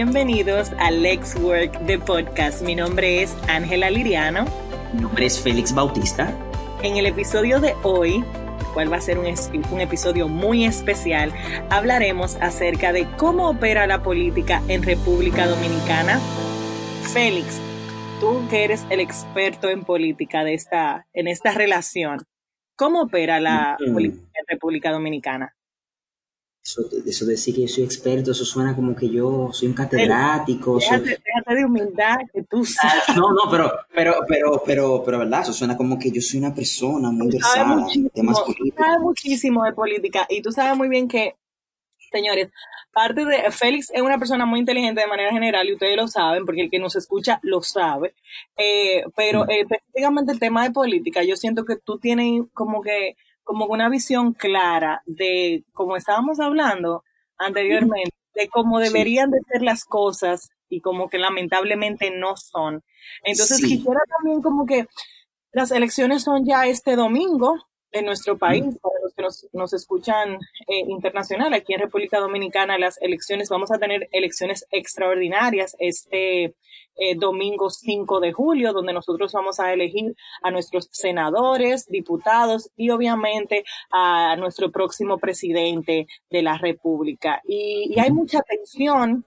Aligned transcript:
Bienvenidos 0.00 0.70
a 0.78 0.92
Lex 0.92 1.34
Work 1.40 1.80
de 1.80 1.98
Podcast. 1.98 2.62
Mi 2.62 2.76
nombre 2.76 3.20
es 3.20 3.36
Ángela 3.48 3.90
Liriano. 3.90 4.44
Mi 4.94 5.00
nombre 5.00 5.26
es 5.26 5.42
Félix 5.42 5.74
Bautista. 5.74 6.32
En 6.84 6.98
el 6.98 7.06
episodio 7.06 7.58
de 7.58 7.74
hoy, 7.82 8.24
cual 8.74 8.92
va 8.92 8.98
a 8.98 9.00
ser 9.00 9.18
un, 9.18 9.26
un 9.26 9.80
episodio 9.80 10.28
muy 10.28 10.64
especial, 10.64 11.32
hablaremos 11.68 12.36
acerca 12.36 12.92
de 12.92 13.08
cómo 13.16 13.50
opera 13.50 13.88
la 13.88 14.04
política 14.04 14.62
en 14.68 14.84
República 14.84 15.48
Dominicana. 15.48 16.20
Félix, 17.12 17.60
tú 18.20 18.46
que 18.48 18.62
eres 18.62 18.86
el 18.90 19.00
experto 19.00 19.68
en 19.68 19.82
política 19.82 20.44
de 20.44 20.54
esta, 20.54 21.08
en 21.12 21.26
esta 21.26 21.50
relación, 21.50 22.20
¿cómo 22.76 23.02
opera 23.02 23.40
la 23.40 23.76
mm. 23.80 23.92
política 23.92 24.30
en 24.32 24.44
República 24.46 24.92
Dominicana? 24.92 25.56
Eso, 26.68 26.82
eso 27.06 27.24
decir 27.24 27.54
que 27.54 27.62
yo 27.62 27.68
soy 27.68 27.84
experto, 27.84 28.32
eso 28.32 28.44
suena 28.44 28.76
como 28.76 28.94
que 28.94 29.08
yo 29.08 29.48
soy 29.52 29.68
un 29.68 29.74
catedrático. 29.74 30.78
Déjate, 30.78 31.18
de 31.54 31.64
humildad 31.64 32.18
que 32.30 32.42
tú 32.42 32.62
sabes. 32.62 33.04
Ah, 33.08 33.14
no, 33.16 33.32
no, 33.32 33.50
pero, 33.50 33.72
pero, 33.94 34.16
pero, 34.28 34.62
pero, 34.66 35.02
pero, 35.02 35.18
¿verdad? 35.18 35.40
Eso 35.40 35.54
suena 35.54 35.78
como 35.78 35.98
que 35.98 36.10
yo 36.10 36.20
soy 36.20 36.40
una 36.40 36.54
persona 36.54 37.10
muy 37.10 37.30
versada 37.30 37.86
en 37.94 38.10
temas 38.10 38.40
políticos. 38.40 38.76
Tú 38.76 38.82
sabes 38.84 39.00
muchísimo 39.00 39.64
de 39.64 39.72
política 39.72 40.26
y 40.28 40.42
tú 40.42 40.52
sabes 40.52 40.76
muy 40.76 40.90
bien 40.90 41.08
que, 41.08 41.36
señores, 42.12 42.50
parte 42.92 43.24
de 43.24 43.50
Félix 43.50 43.90
es 43.94 44.02
una 44.02 44.18
persona 44.18 44.44
muy 44.44 44.60
inteligente 44.60 45.00
de 45.00 45.06
manera 45.06 45.32
general 45.32 45.66
y 45.66 45.72
ustedes 45.72 45.96
lo 45.96 46.06
saben 46.06 46.44
porque 46.44 46.60
el 46.60 46.70
que 46.70 46.78
nos 46.78 46.96
escucha 46.96 47.40
lo 47.44 47.62
sabe. 47.62 48.14
Eh, 48.58 49.04
pero 49.16 49.48
eh, 49.48 49.62
específicamente 49.62 50.32
el 50.32 50.38
tema 50.38 50.64
de 50.64 50.72
política, 50.72 51.22
yo 51.22 51.34
siento 51.34 51.64
que 51.64 51.76
tú 51.76 51.98
tienes 51.98 52.42
como 52.52 52.82
que 52.82 53.16
como 53.48 53.64
una 53.64 53.88
visión 53.88 54.34
clara 54.34 55.00
de, 55.06 55.64
como 55.72 55.96
estábamos 55.96 56.38
hablando 56.38 57.02
anteriormente, 57.38 58.14
de 58.34 58.46
cómo 58.50 58.78
deberían 58.78 59.30
de 59.30 59.38
ser 59.50 59.62
las 59.62 59.84
cosas 59.84 60.50
y 60.68 60.82
como 60.82 61.08
que 61.08 61.16
lamentablemente 61.16 62.10
no 62.10 62.36
son. 62.36 62.84
Entonces 63.24 63.62
quisiera 63.64 64.00
también 64.18 64.42
como 64.42 64.66
que 64.66 64.86
las 65.50 65.70
elecciones 65.70 66.24
son 66.24 66.44
ya 66.44 66.66
este 66.66 66.94
domingo, 66.94 67.56
en 67.90 68.04
nuestro 68.04 68.36
país, 68.36 68.64
para 68.82 68.94
que 69.18 69.24
nos, 69.24 69.46
nos 69.52 69.72
escuchan 69.74 70.34
eh, 70.68 70.84
internacional, 70.88 71.52
aquí 71.52 71.74
en 71.74 71.80
República 71.80 72.20
Dominicana, 72.20 72.78
las 72.78 73.02
elecciones, 73.02 73.48
vamos 73.48 73.72
a 73.72 73.78
tener 73.78 74.08
elecciones 74.12 74.64
extraordinarias 74.70 75.74
este 75.80 76.54
eh, 77.00 77.14
domingo 77.16 77.68
5 77.68 78.20
de 78.20 78.32
julio, 78.32 78.72
donde 78.72 78.92
nosotros 78.92 79.32
vamos 79.32 79.58
a 79.60 79.72
elegir 79.72 80.14
a 80.42 80.50
nuestros 80.50 80.88
senadores, 80.92 81.86
diputados 81.88 82.70
y 82.76 82.90
obviamente 82.90 83.64
a 83.90 84.36
nuestro 84.36 84.70
próximo 84.70 85.18
presidente 85.18 86.06
de 86.30 86.42
la 86.42 86.56
República. 86.56 87.42
Y, 87.44 87.92
y 87.94 88.00
hay 88.00 88.12
mucha 88.12 88.40
tensión 88.42 89.24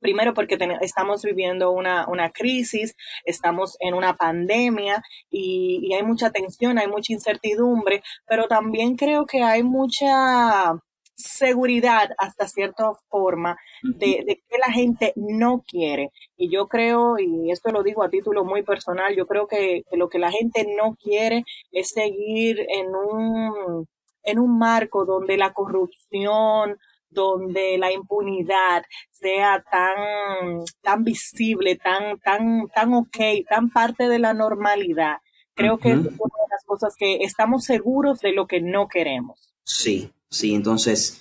Primero 0.00 0.34
porque 0.34 0.56
estamos 0.80 1.22
viviendo 1.22 1.70
una, 1.70 2.06
una, 2.08 2.30
crisis, 2.30 2.94
estamos 3.24 3.76
en 3.80 3.94
una 3.94 4.14
pandemia 4.14 5.02
y, 5.30 5.80
y, 5.82 5.94
hay 5.94 6.02
mucha 6.02 6.30
tensión, 6.30 6.78
hay 6.78 6.86
mucha 6.86 7.12
incertidumbre, 7.12 8.02
pero 8.26 8.46
también 8.46 8.96
creo 8.96 9.26
que 9.26 9.42
hay 9.42 9.62
mucha 9.62 10.78
seguridad 11.18 12.10
hasta 12.16 12.46
cierta 12.46 12.92
forma 13.08 13.56
de, 13.82 14.22
de, 14.24 14.36
que 14.48 14.58
la 14.58 14.72
gente 14.72 15.12
no 15.16 15.62
quiere. 15.66 16.10
Y 16.36 16.50
yo 16.50 16.68
creo, 16.68 17.18
y 17.18 17.50
esto 17.50 17.70
lo 17.70 17.82
digo 17.82 18.04
a 18.04 18.10
título 18.10 18.44
muy 18.44 18.62
personal, 18.62 19.14
yo 19.16 19.26
creo 19.26 19.48
que, 19.48 19.82
que 19.90 19.96
lo 19.96 20.08
que 20.08 20.20
la 20.20 20.30
gente 20.30 20.64
no 20.76 20.94
quiere 20.94 21.44
es 21.72 21.88
seguir 21.88 22.60
en 22.68 22.86
un, 22.94 23.86
en 24.22 24.38
un 24.38 24.58
marco 24.58 25.04
donde 25.04 25.36
la 25.36 25.52
corrupción, 25.52 26.78
donde 27.10 27.78
la 27.78 27.92
impunidad 27.92 28.82
sea 29.10 29.64
tan, 29.70 30.64
tan 30.82 31.04
visible, 31.04 31.76
tan, 31.76 32.18
tan, 32.20 32.68
tan 32.74 32.94
ok, 32.94 33.16
tan 33.48 33.70
parte 33.70 34.08
de 34.08 34.18
la 34.18 34.34
normalidad. 34.34 35.18
Creo 35.54 35.78
que 35.78 35.90
es 35.90 35.96
una 35.96 36.06
de 36.06 36.50
las 36.50 36.64
cosas 36.64 36.94
que 36.96 37.16
estamos 37.16 37.64
seguros 37.64 38.20
de 38.20 38.32
lo 38.32 38.46
que 38.46 38.60
no 38.60 38.86
queremos. 38.86 39.52
Sí, 39.64 40.12
sí, 40.30 40.54
entonces, 40.54 41.20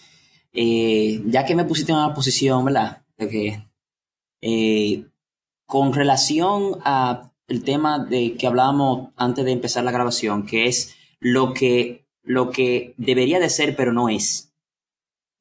eh, 0.53 1.21
ya 1.25 1.45
que 1.45 1.55
me 1.55 1.65
pusiste 1.65 1.91
en 1.91 1.97
una 1.97 2.13
posición, 2.13 2.63
¿verdad? 2.63 3.01
De 3.17 3.29
que, 3.29 3.63
eh, 4.41 5.05
con 5.65 5.93
relación 5.93 6.79
a 6.85 7.31
el 7.47 7.63
tema 7.63 7.99
de 7.99 8.35
que 8.35 8.45
hablábamos 8.45 9.09
antes 9.15 9.43
de 9.45 9.51
empezar 9.51 9.83
la 9.83 9.91
grabación, 9.91 10.45
que 10.45 10.67
es 10.67 10.95
lo 11.19 11.53
que, 11.53 12.05
lo 12.23 12.51
que 12.51 12.93
debería 12.97 13.39
de 13.39 13.49
ser, 13.49 13.75
pero 13.75 13.93
no 13.93 14.09
es. 14.09 14.46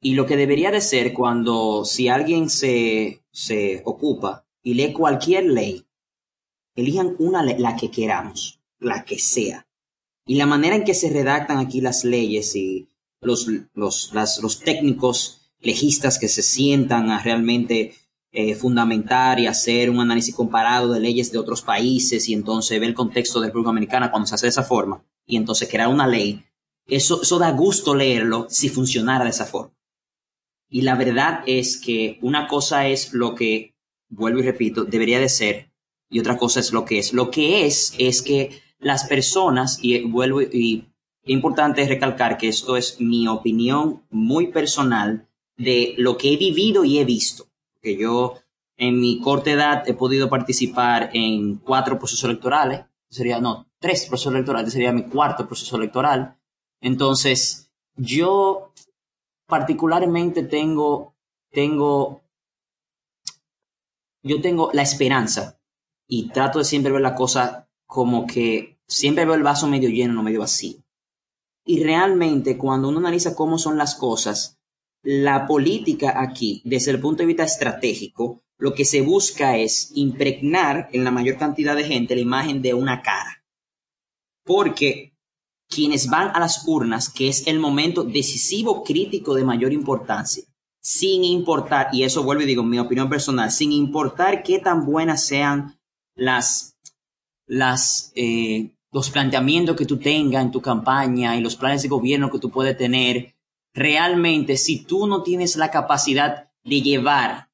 Y 0.00 0.14
lo 0.14 0.26
que 0.26 0.36
debería 0.36 0.70
de 0.70 0.80
ser 0.80 1.12
cuando 1.12 1.84
si 1.84 2.08
alguien 2.08 2.50
se, 2.50 3.22
se 3.30 3.82
ocupa 3.84 4.44
y 4.62 4.74
lee 4.74 4.92
cualquier 4.92 5.46
ley, 5.46 5.84
elijan 6.74 7.16
una 7.18 7.42
la 7.42 7.76
que 7.76 7.90
queramos, 7.90 8.60
la 8.78 9.04
que 9.04 9.18
sea. 9.18 9.66
Y 10.26 10.34
la 10.34 10.46
manera 10.46 10.76
en 10.76 10.84
que 10.84 10.94
se 10.94 11.10
redactan 11.10 11.58
aquí 11.58 11.80
las 11.80 12.04
leyes 12.04 12.54
y 12.56 12.88
los, 13.20 13.48
los, 13.74 14.12
los 14.14 14.60
técnicos 14.60 15.52
legistas 15.60 16.18
que 16.18 16.28
se 16.28 16.42
sientan 16.42 17.10
a 17.10 17.22
realmente 17.22 17.94
eh, 18.32 18.54
fundamentar 18.54 19.40
y 19.40 19.46
hacer 19.46 19.88
un 19.88 20.00
análisis 20.00 20.34
comparado 20.34 20.92
de 20.92 21.00
leyes 21.00 21.32
de 21.32 21.38
otros 21.38 21.62
países 21.62 22.28
y 22.28 22.34
entonces 22.34 22.78
ver 22.78 22.90
el 22.90 22.94
contexto 22.94 23.40
de 23.40 23.46
República 23.46 23.70
Dominicana 23.70 24.10
cuando 24.10 24.26
se 24.26 24.34
hace 24.34 24.46
de 24.46 24.50
esa 24.50 24.62
forma 24.62 25.02
y 25.24 25.36
entonces 25.36 25.68
crear 25.68 25.88
una 25.88 26.06
ley, 26.06 26.44
eso, 26.86 27.22
eso 27.22 27.38
da 27.38 27.50
gusto 27.52 27.94
leerlo 27.94 28.46
si 28.48 28.68
funcionara 28.68 29.24
de 29.24 29.30
esa 29.30 29.46
forma. 29.46 29.75
Y 30.68 30.82
la 30.82 30.94
verdad 30.94 31.42
es 31.46 31.80
que 31.80 32.18
una 32.22 32.48
cosa 32.48 32.88
es 32.88 33.12
lo 33.12 33.34
que, 33.34 33.74
vuelvo 34.08 34.40
y 34.40 34.42
repito, 34.42 34.84
debería 34.84 35.20
de 35.20 35.28
ser, 35.28 35.70
y 36.08 36.20
otra 36.20 36.36
cosa 36.36 36.60
es 36.60 36.72
lo 36.72 36.84
que 36.84 36.98
es. 36.98 37.12
Lo 37.12 37.30
que 37.30 37.66
es 37.66 37.94
es 37.98 38.22
que 38.22 38.62
las 38.78 39.06
personas, 39.06 39.78
y 39.82 40.02
vuelvo 40.02 40.42
y 40.42 40.86
es 41.22 41.30
importante 41.30 41.86
recalcar 41.86 42.38
que 42.38 42.48
esto 42.48 42.76
es 42.76 43.00
mi 43.00 43.26
opinión 43.26 44.04
muy 44.10 44.48
personal 44.48 45.28
de 45.56 45.94
lo 45.98 46.16
que 46.16 46.32
he 46.32 46.36
vivido 46.36 46.84
y 46.84 46.98
he 46.98 47.04
visto. 47.04 47.48
Que 47.82 47.96
yo 47.96 48.34
en 48.76 49.00
mi 49.00 49.20
corta 49.20 49.50
edad 49.50 49.88
he 49.88 49.94
podido 49.94 50.28
participar 50.28 51.10
en 51.14 51.56
cuatro 51.56 51.98
procesos 51.98 52.24
electorales, 52.30 52.82
sería, 53.08 53.40
no, 53.40 53.66
tres 53.80 54.06
procesos 54.06 54.34
electorales, 54.34 54.72
sería 54.72 54.92
mi 54.92 55.04
cuarto 55.04 55.46
proceso 55.46 55.76
electoral. 55.76 56.36
Entonces, 56.80 57.70
yo 57.96 58.72
particularmente 59.46 60.42
tengo, 60.42 61.14
tengo, 61.50 62.22
yo 64.22 64.40
tengo 64.40 64.70
la 64.72 64.82
esperanza 64.82 65.60
y 66.06 66.28
trato 66.28 66.58
de 66.58 66.64
siempre 66.64 66.92
ver 66.92 67.02
la 67.02 67.14
cosa 67.14 67.68
como 67.86 68.26
que 68.26 68.78
siempre 68.86 69.24
veo 69.24 69.34
el 69.34 69.42
vaso 69.42 69.66
medio 69.66 69.88
lleno, 69.88 70.14
no 70.14 70.22
medio 70.22 70.40
vacío. 70.40 70.78
Y 71.64 71.82
realmente 71.82 72.56
cuando 72.56 72.88
uno 72.88 72.98
analiza 72.98 73.34
cómo 73.34 73.58
son 73.58 73.76
las 73.76 73.94
cosas, 73.96 74.58
la 75.02 75.46
política 75.46 76.20
aquí, 76.20 76.62
desde 76.64 76.92
el 76.92 77.00
punto 77.00 77.22
de 77.22 77.26
vista 77.26 77.44
estratégico, 77.44 78.42
lo 78.58 78.74
que 78.74 78.84
se 78.84 79.02
busca 79.02 79.56
es 79.56 79.92
impregnar 79.94 80.88
en 80.92 81.04
la 81.04 81.10
mayor 81.10 81.36
cantidad 81.38 81.76
de 81.76 81.84
gente 81.84 82.14
la 82.14 82.22
imagen 82.22 82.62
de 82.62 82.74
una 82.74 83.02
cara. 83.02 83.44
Porque 84.44 85.15
quienes 85.68 86.08
van 86.08 86.30
a 86.34 86.40
las 86.40 86.66
urnas, 86.66 87.08
que 87.08 87.28
es 87.28 87.46
el 87.46 87.58
momento 87.58 88.04
decisivo 88.04 88.84
crítico 88.84 89.34
de 89.34 89.44
mayor 89.44 89.72
importancia, 89.72 90.44
sin 90.80 91.24
importar, 91.24 91.88
y 91.92 92.04
eso 92.04 92.22
vuelvo 92.22 92.42
y 92.42 92.46
digo, 92.46 92.62
mi 92.62 92.78
opinión 92.78 93.08
personal, 93.08 93.50
sin 93.50 93.72
importar 93.72 94.42
qué 94.42 94.58
tan 94.58 94.86
buenas 94.86 95.24
sean 95.24 95.78
las, 96.14 96.76
eh, 98.14 98.70
los 98.92 99.10
planteamientos 99.10 99.76
que 99.76 99.86
tú 99.86 99.98
tengas 99.98 100.44
en 100.44 100.52
tu 100.52 100.60
campaña 100.60 101.36
y 101.36 101.40
los 101.40 101.56
planes 101.56 101.82
de 101.82 101.88
gobierno 101.88 102.30
que 102.30 102.38
tú 102.38 102.50
puedes 102.50 102.76
tener, 102.78 103.34
realmente 103.74 104.56
si 104.56 104.84
tú 104.84 105.06
no 105.06 105.22
tienes 105.22 105.56
la 105.56 105.70
capacidad 105.70 106.50
de 106.64 106.80
llevar, 106.80 107.50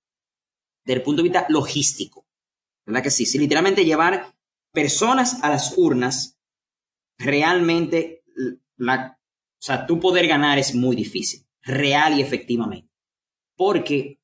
desde 0.85 0.99
el 0.99 1.03
punto 1.03 1.23
de 1.23 1.29
vista 1.29 1.47
logístico, 1.49 2.27
¿verdad 2.87 3.03
que 3.03 3.11
sí? 3.11 3.27
Si 3.27 3.39
literalmente 3.39 3.85
llevar 3.85 4.35
personas 4.73 5.43
a 5.43 5.51
las 5.51 5.77
urnas, 5.77 6.39
realmente 7.23 8.25
la, 8.77 9.19
o 9.63 9.65
sea, 9.65 9.87
tu 9.87 10.01
poder 10.01 10.27
ganar 10.27 10.59
es 10.59 10.75
muy 10.75 10.97
difícil, 10.97 11.47
real 11.63 12.19
y 12.19 12.23
efectivamente. 12.23 12.89
Porque 13.57 14.21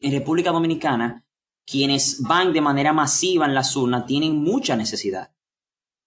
en 0.00 0.12
República 0.12 0.52
Dominicana, 0.52 1.24
quienes 1.66 2.22
van 2.22 2.52
de 2.52 2.60
manera 2.60 2.92
masiva 2.92 3.46
en 3.46 3.54
las 3.54 3.74
urnas 3.76 4.06
tienen 4.06 4.36
mucha 4.36 4.76
necesidad. 4.76 5.32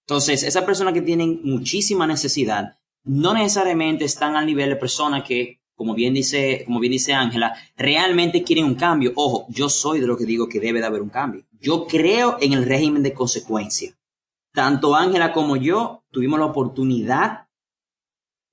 Entonces, 0.08 0.44
esas 0.44 0.64
personas 0.64 0.94
que 0.94 1.02
tienen 1.02 1.42
muchísima 1.44 2.08
necesidad 2.08 2.78
no 3.04 3.34
necesariamente 3.34 4.06
están 4.06 4.36
al 4.36 4.46
nivel 4.46 4.70
de 4.70 4.76
personas 4.76 5.24
que, 5.24 5.62
como 5.76 5.94
bien 5.94 6.14
dice, 6.14 6.64
como 6.66 6.80
bien 6.80 6.94
dice 6.94 7.14
Ángela, 7.14 7.54
realmente 7.76 8.44
quieren 8.44 8.66
un 8.66 8.76
cambio. 8.76 9.12
Ojo, 9.16 9.46
yo 9.50 9.70
soy 9.70 10.00
de 10.00 10.08
lo 10.08 10.18
que 10.18 10.26
digo 10.26 10.48
que 10.48 10.60
debe 10.60 10.80
de 10.80 10.86
haber 10.86 11.02
un 11.02 11.10
cambio. 11.10 11.46
Yo 11.60 11.86
creo 11.88 12.38
en 12.40 12.54
el 12.54 12.66
régimen 12.66 13.04
de 13.04 13.14
consecuencia 13.14 13.96
tanto 14.54 14.96
Ángela 14.96 15.34
como 15.34 15.56
yo 15.56 16.04
tuvimos 16.12 16.40
la 16.40 16.46
oportunidad 16.46 17.48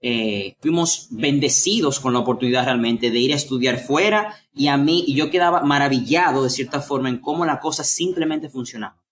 eh, 0.00 0.56
fuimos 0.60 1.08
bendecidos 1.10 1.98
con 1.98 2.12
la 2.12 2.20
oportunidad 2.20 2.64
realmente 2.64 3.10
de 3.10 3.18
ir 3.18 3.32
a 3.32 3.36
estudiar 3.36 3.80
fuera 3.80 4.32
y 4.54 4.68
a 4.68 4.76
mí, 4.76 5.04
y 5.06 5.14
yo 5.14 5.30
quedaba 5.30 5.62
maravillado 5.62 6.44
de 6.44 6.50
cierta 6.50 6.80
forma 6.80 7.08
en 7.08 7.18
cómo 7.18 7.44
la 7.44 7.58
cosa 7.58 7.82
simplemente 7.82 8.48
funcionaba. 8.48 9.02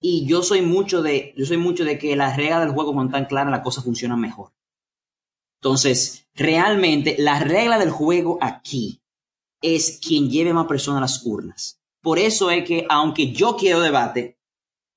Y 0.00 0.26
yo 0.26 0.42
soy 0.42 0.62
mucho 0.62 1.02
de, 1.02 1.34
yo 1.36 1.44
soy 1.44 1.58
mucho 1.58 1.84
de 1.84 1.98
que 1.98 2.16
las 2.16 2.36
reglas 2.36 2.60
del 2.60 2.72
juego 2.72 2.94
cuando 2.94 3.10
están 3.10 3.28
claras 3.28 3.50
la 3.50 3.62
cosa 3.62 3.82
funciona 3.82 4.16
mejor. 4.16 4.52
Entonces, 5.60 6.26
realmente 6.34 7.16
la 7.18 7.40
regla 7.40 7.78
del 7.78 7.90
juego 7.90 8.38
aquí 8.40 9.02
es 9.60 9.98
quien 10.00 10.30
lleve 10.30 10.52
más 10.52 10.66
personas 10.66 10.98
a 10.98 11.02
las 11.02 11.26
urnas. 11.26 11.80
Por 12.02 12.18
eso 12.18 12.50
es 12.50 12.64
que, 12.64 12.86
aunque 12.88 13.32
yo 13.32 13.56
quiero 13.56 13.80
debate, 13.80 14.35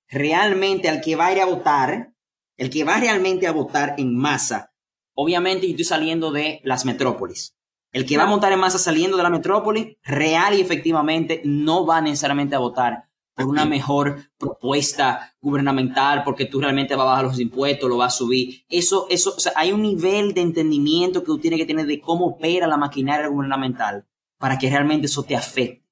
realmente 0.10 0.90
al 0.90 1.02
que 1.02 1.16
va 1.16 1.28
a 1.28 1.34
ir 1.34 1.40
a 1.40 1.46
votar, 1.46 2.14
el 2.58 2.70
que 2.70 2.84
va 2.84 3.00
realmente 3.00 3.48
a 3.48 3.52
votar 3.52 3.96
en 3.98 4.16
masa, 4.16 4.74
obviamente 5.14 5.68
yo 5.68 5.72
estoy 5.72 5.86
saliendo 5.86 6.32
de 6.32 6.62
las 6.64 6.86
metrópolis. 6.86 7.56
El 7.92 8.06
que 8.06 8.18
va 8.18 8.24
a 8.24 8.30
votar 8.30 8.52
en 8.52 8.60
masa 8.60 8.78
saliendo 8.78 9.18
de 9.18 9.24
la 9.24 9.30
metrópoli, 9.30 9.98
real 10.04 10.54
y 10.54 10.62
efectivamente, 10.62 11.42
no 11.44 11.86
va 11.86 12.02
necesariamente 12.02 12.56
a 12.56 12.60
votar 12.60 13.10
por 13.34 13.48
una 13.48 13.66
mejor 13.66 14.18
propuesta 14.38 15.34
gubernamental, 15.40 16.24
porque 16.24 16.46
tú 16.46 16.60
realmente 16.60 16.96
vas 16.96 17.06
a 17.06 17.10
bajar 17.10 17.26
los 17.26 17.40
impuestos, 17.40 17.90
lo 17.90 17.98
vas 17.98 18.14
a 18.14 18.18
subir. 18.18 18.64
Eso, 18.68 19.08
eso, 19.10 19.34
o 19.36 19.40
sea, 19.40 19.54
hay 19.56 19.72
un 19.72 19.82
nivel 19.82 20.34
de 20.34 20.42
entendimiento 20.42 21.22
que 21.22 21.28
tú 21.28 21.40
tienes 21.40 21.60
que 21.60 21.66
tener 21.66 21.86
de 21.86 22.02
cómo 22.02 22.28
opera 22.28 22.68
la 22.68 22.78
maquinaria 22.78 23.28
gubernamental 23.28 24.06
para 24.38 24.58
que 24.58 24.70
realmente 24.70 25.08
eso 25.08 25.24
te 25.24 25.36
afecte. 25.36 25.86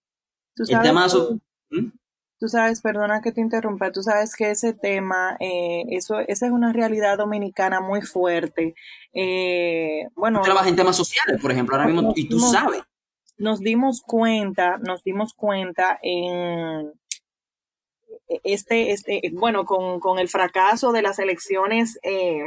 El 0.58 0.82
tema. 0.82 1.08
Tú 2.40 2.48
sabes, 2.48 2.82
perdona 2.82 3.22
que 3.22 3.32
te 3.32 3.42
interrumpa, 3.42 3.92
tú 3.92 4.04
sabes 4.04 4.36
que 4.36 4.52
ese 4.52 4.74
tema, 4.74 5.38
eh, 5.40 5.86
eso, 5.90 6.20
esa 6.20 6.46
es 6.46 6.52
una 6.52 6.72
realidad 6.72 7.18
dominicana 7.18 7.82
muy 7.82 8.02
fuerte. 8.02 8.76
Eh, 9.14 10.08
bueno, 10.16 10.42
trabaja 10.42 10.70
en 10.70 10.76
temas 10.76 10.96
sociales, 10.96 11.42
por 11.42 11.52
ejemplo, 11.52 11.76
ahora 11.76 11.88
mismo, 11.88 12.14
y 12.16 12.30
tú 12.30 12.40
sabes. 12.40 12.84
Nos 13.40 13.60
dimos 13.60 14.02
cuenta, 14.02 14.78
nos 14.78 15.04
dimos 15.04 15.34
cuenta 15.34 16.00
en 16.02 16.92
este, 18.44 18.92
este, 18.92 19.22
bueno, 19.34 19.66
con, 19.66 20.00
con 20.00 20.20
el 20.20 20.30
fracaso 20.30 20.92
de 20.92 21.02
las 21.02 21.20
elecciones, 21.20 22.00
eh, 22.04 22.44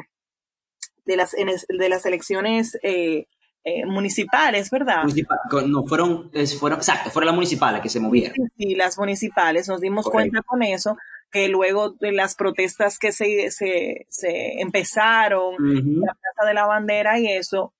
de 1.05 1.17
las, 1.17 1.33
de 1.33 1.89
las 1.89 2.07
elecciones 2.07 2.79
eh, 2.83 3.27
eh, 3.65 3.85
municipales, 3.85 4.71
¿verdad? 4.71 5.05
no, 5.67 5.85
fueron, 5.85 6.31
fueron, 6.59 6.79
exacto, 6.79 7.11
fueron 7.11 7.27
las 7.27 7.35
municipales 7.35 7.83
que 7.83 7.91
se 7.91 8.01
movieron. 8.01 8.35
Sí, 8.57 8.75
las 8.75 8.99
municipales, 8.99 9.69
nos 9.69 9.81
dimos 9.81 10.09
cuenta 10.09 10.41
con 10.43 10.63
eso, 10.63 10.97
que 11.31 11.49
luego 11.49 11.91
de 11.91 12.13
las 12.13 12.35
protestas 12.35 12.99
que 12.99 13.13
se, 13.13 13.51
se, 13.51 14.07
se 14.09 14.61
empezaron, 14.61 15.55
la 15.59 16.15
Plaza 16.15 16.49
de 16.49 16.55
la 16.55 16.67
Bandera 16.67 17.19
y 17.19 17.29
eso, 17.29 17.75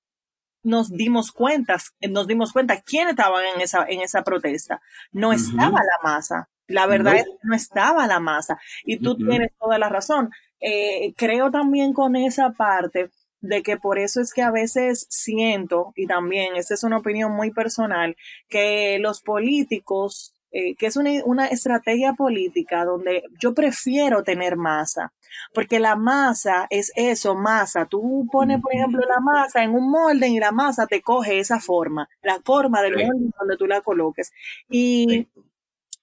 nos 0.63 0.91
dimos 0.91 1.31
cuenta, 1.31 1.77
nos 2.09 2.27
dimos 2.27 2.53
cuenta 2.53 2.81
quién 2.81 3.09
estaban 3.09 3.43
en 3.55 3.61
esa, 3.61 3.85
en 3.87 4.01
esa 4.01 4.23
protesta. 4.23 4.81
No 5.11 5.33
estaba 5.33 5.79
la 5.79 5.97
masa. 6.03 6.49
La 6.67 6.85
verdad 6.85 7.15
es 7.15 7.23
que 7.23 7.31
no 7.43 7.55
estaba 7.55 8.07
la 8.07 8.19
masa. 8.19 8.59
Y 8.83 8.97
tú 8.99 9.17
tienes 9.17 9.51
toda 9.59 9.77
la 9.77 9.89
razón. 9.89 10.29
Eh, 10.59 11.13
creo 11.17 11.49
también 11.49 11.91
con 11.91 12.15
esa 12.15 12.51
parte 12.51 13.09
de 13.41 13.63
que 13.63 13.77
por 13.77 13.99
eso 13.99 14.21
es 14.21 14.33
que 14.33 14.41
a 14.41 14.51
veces 14.51 15.07
siento, 15.09 15.93
y 15.95 16.07
también 16.07 16.55
esta 16.55 16.73
es 16.75 16.83
una 16.83 16.97
opinión 16.97 17.31
muy 17.33 17.51
personal, 17.51 18.15
que 18.49 18.99
los 18.99 19.21
políticos, 19.21 20.33
eh, 20.51 20.75
que 20.75 20.85
es 20.85 20.95
una, 20.95 21.11
una, 21.25 21.47
estrategia 21.47 22.13
política 22.13 22.85
donde 22.85 23.23
yo 23.39 23.53
prefiero 23.53 24.23
tener 24.23 24.57
masa, 24.57 25.11
porque 25.53 25.79
la 25.79 25.95
masa 25.95 26.67
es 26.69 26.91
eso, 26.95 27.35
masa. 27.35 27.85
Tú 27.85 28.27
pones, 28.31 28.61
por 28.61 28.73
ejemplo, 28.73 29.01
la 29.07 29.19
masa 29.21 29.63
en 29.63 29.71
un 29.71 29.89
molde 29.89 30.27
y 30.27 30.39
la 30.39 30.51
masa 30.51 30.87
te 30.87 31.01
coge 31.01 31.39
esa 31.39 31.59
forma, 31.59 32.09
la 32.21 32.39
forma 32.43 32.81
del 32.81 32.93
molde 32.93 33.31
donde 33.39 33.57
tú 33.57 33.65
la 33.65 33.81
coloques. 33.81 34.31
Y 34.69 35.27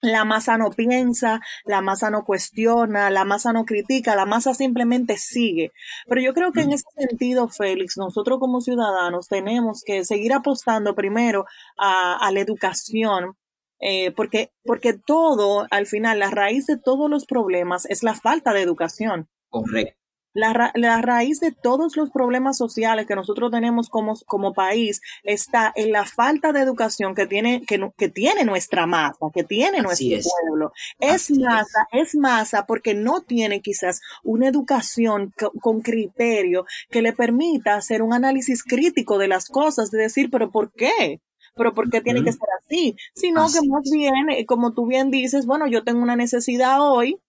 la 0.01 0.25
masa 0.25 0.57
no 0.57 0.69
piensa, 0.71 1.41
la 1.65 1.81
masa 1.81 2.09
no 2.09 2.23
cuestiona, 2.23 3.09
la 3.09 3.25
masa 3.25 3.53
no 3.53 3.65
critica, 3.65 4.15
la 4.15 4.25
masa 4.25 4.53
simplemente 4.53 5.17
sigue. 5.17 5.71
Pero 6.07 6.21
yo 6.21 6.33
creo 6.33 6.51
que 6.51 6.61
en 6.61 6.73
ese 6.73 6.85
sentido, 6.95 7.49
Félix, 7.49 7.97
nosotros 7.97 8.39
como 8.39 8.61
ciudadanos 8.61 9.27
tenemos 9.27 9.83
que 9.85 10.05
seguir 10.05 10.33
apostando 10.33 10.95
primero 10.95 11.45
a, 11.77 12.29
la 12.31 12.39
educación, 12.39 13.35
eh, 13.79 14.11
porque, 14.11 14.51
porque 14.63 14.93
todo, 14.93 15.67
al 15.71 15.85
final, 15.85 16.19
la 16.19 16.29
raíz 16.29 16.65
de 16.65 16.77
todos 16.77 17.09
los 17.09 17.25
problemas 17.25 17.85
es 17.85 18.03
la 18.03 18.13
falta 18.13 18.53
de 18.53 18.61
educación. 18.61 19.27
Correcto. 19.49 19.97
La, 20.39 20.71
la, 20.73 21.01
raíz 21.01 21.39
de 21.39 21.51
todos 21.51 21.95
los 21.97 22.09
problemas 22.11 22.57
sociales 22.57 23.05
que 23.05 23.15
nosotros 23.15 23.51
tenemos 23.51 23.89
como, 23.89 24.15
como 24.25 24.53
país 24.53 25.01
está 25.23 25.71
en 25.75 25.91
la 25.91 26.05
falta 26.05 26.51
de 26.51 26.61
educación 26.61 27.15
que 27.15 27.25
tiene, 27.27 27.61
que, 27.65 27.91
que 27.97 28.09
tiene 28.09 28.45
nuestra 28.45 28.85
masa, 28.85 29.17
que 29.33 29.43
tiene 29.43 29.81
nuestro 29.81 30.17
pueblo. 30.41 30.71
Es 30.99 31.31
masa, 31.31 31.87
es. 31.91 32.15
masa 32.15 32.65
porque 32.65 32.93
no 32.93 33.21
tiene 33.21 33.61
quizás 33.61 34.01
una 34.23 34.47
educación 34.47 35.33
con 35.61 35.81
criterio 35.81 36.65
que 36.89 37.01
le 37.01 37.13
permita 37.13 37.75
hacer 37.75 38.01
un 38.01 38.13
análisis 38.13 38.63
crítico 38.63 39.17
de 39.17 39.27
las 39.27 39.47
cosas, 39.47 39.91
de 39.91 39.99
decir, 39.99 40.29
pero 40.31 40.51
¿por 40.51 40.71
qué? 40.71 41.21
pero 41.55 41.73
¿por 41.73 41.89
qué 41.89 41.99
tiene 41.99 42.23
que 42.23 42.31
ser 42.31 42.47
así? 42.63 42.95
Sino 43.13 43.45
que 43.47 43.59
más 43.67 43.83
bien, 43.91 44.29
eh, 44.29 44.45
como 44.45 44.73
tú 44.73 44.85
bien 44.85 45.11
dices, 45.11 45.45
bueno, 45.45 45.67
yo 45.67 45.83
tengo 45.83 46.01
una 46.01 46.15
necesidad 46.15 46.77
hoy, 46.81 47.19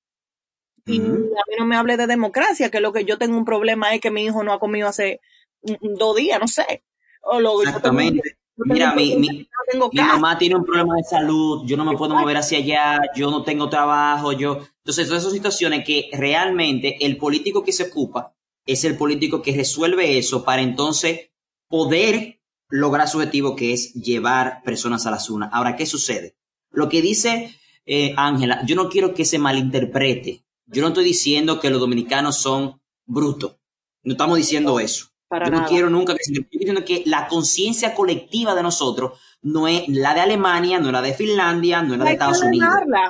y 0.87 0.99
a 0.99 1.03
mí 1.03 1.55
no 1.59 1.67
me 1.67 1.77
hable 1.77 1.97
de 1.97 2.07
democracia, 2.07 2.71
que 2.71 2.81
lo 2.81 2.93
que 2.93 3.05
yo 3.05 3.19
tengo 3.19 3.37
un 3.37 3.45
problema 3.45 3.95
es 3.95 4.01
que 4.01 4.11
mi 4.11 4.25
hijo 4.25 4.43
no 4.43 4.53
ha 4.53 4.61
comido 4.61 4.89
hace 4.89 5.21
dos 5.63 6.17
días, 6.17 6.41
no 6.41 6.49
sé. 6.49 6.85
Exactamente. 7.63 8.37
Mira, 8.57 8.95
mi, 8.95 9.17
mi, 9.17 9.49
mamá 9.95 10.37
tiene 10.37 10.57
un 10.57 10.65
problema 10.65 10.97
de 10.97 11.03
salud, 11.05 11.63
yo 11.65 11.79
no 11.79 11.85
me 11.85 11.97
puedo 11.97 12.15
mover 12.15 12.37
hacia 12.37 12.59
allá, 12.59 13.01
yo 13.17 13.31
no 13.31 13.43
tengo 13.43 13.71
trabajo, 13.71 14.33
yo... 14.33 14.67
Entonces, 14.79 15.07
todas 15.07 15.23
esas 15.23 15.33
situaciones 15.33 15.85
que 15.85 16.11
realmente 16.13 16.99
el 17.01 17.17
político 17.17 17.63
que 17.65 17.73
se 17.73 17.85
ocupa 17.85 18.35
es 18.67 18.85
el 18.85 18.97
político 18.97 19.41
que 19.41 19.57
resuelve 19.57 20.19
eso 20.19 20.45
para 20.45 20.61
entonces 20.61 21.31
poder 21.69 22.41
lograr 22.69 23.09
su 23.09 23.19
objetivo 23.19 23.57
que 23.57 23.73
es 23.73 23.95
llevar 23.95 24.63
personas 24.63 25.07
a 25.07 25.11
las 25.11 25.31
urnas. 25.31 25.51
Ahora, 25.53 25.77
¿qué 25.77 25.87
sucede? 25.87 26.37
Lo 26.71 26.89
que 26.89 27.01
dice 27.01 27.55
eh, 27.93 28.15
Ángela, 28.17 28.65
yo 28.67 28.77
no 28.77 28.89
quiero 28.89 29.15
que 29.15 29.25
se 29.25 29.39
malinterprete. 29.39 30.45
Yo 30.73 30.83
no 30.83 30.89
estoy 30.89 31.05
diciendo 31.05 31.61
que 31.61 31.71
los 31.71 31.81
dominicanos 31.81 32.39
son 32.39 32.81
brutos. 33.07 33.57
No 34.03 34.13
estamos 34.13 34.37
diciendo 34.37 34.81
eso. 34.81 35.07
Yo 35.31 35.51
no 35.51 35.65
quiero 35.67 35.91
nunca 35.91 36.15
que 36.15 36.25
se 36.25 36.33
estoy 36.33 36.59
diciendo 36.59 36.85
que 36.85 37.05
la 37.07 37.29
conciencia 37.29 37.95
colectiva 37.95 38.55
de 38.55 38.63
nosotros 38.63 39.21
no 39.43 39.69
es 39.69 39.89
la 39.89 40.13
de 40.15 40.21
Alemania, 40.21 40.81
no 40.81 40.87
es 40.87 40.93
la 40.93 41.03
de 41.03 41.15
Finlandia, 41.15 41.83
no 41.83 41.95
es 41.95 41.99
la 41.99 42.05
de 42.05 42.13
Estados 42.13 42.43
Unidos. 42.43 42.69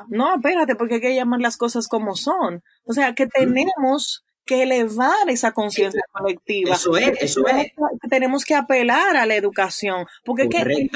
No, 0.09 0.35
espérate, 0.35 0.77
porque 0.77 0.97
hay 0.97 1.01
que 1.01 1.15
llamar 1.15 1.41
las 1.41 1.57
cosas 1.57 1.89
como 1.89 2.17
son. 2.17 2.63
O 2.85 2.93
sea, 2.93 3.15
que 3.15 3.27
tenemos 3.27 4.25
que 4.45 4.65
elevar 4.65 5.29
esa 5.29 5.53
conciencia 5.53 6.03
colectiva. 6.13 6.75
Eso 6.75 6.97
es, 6.97 7.13
eso 7.21 7.47
es. 7.47 7.73
Tenemos 8.09 8.45
que 8.45 8.55
apelar 8.55 9.17
a 9.17 9.25
la 9.25 9.37
educación, 9.37 10.07
porque 10.25 10.49
que, 10.49 10.91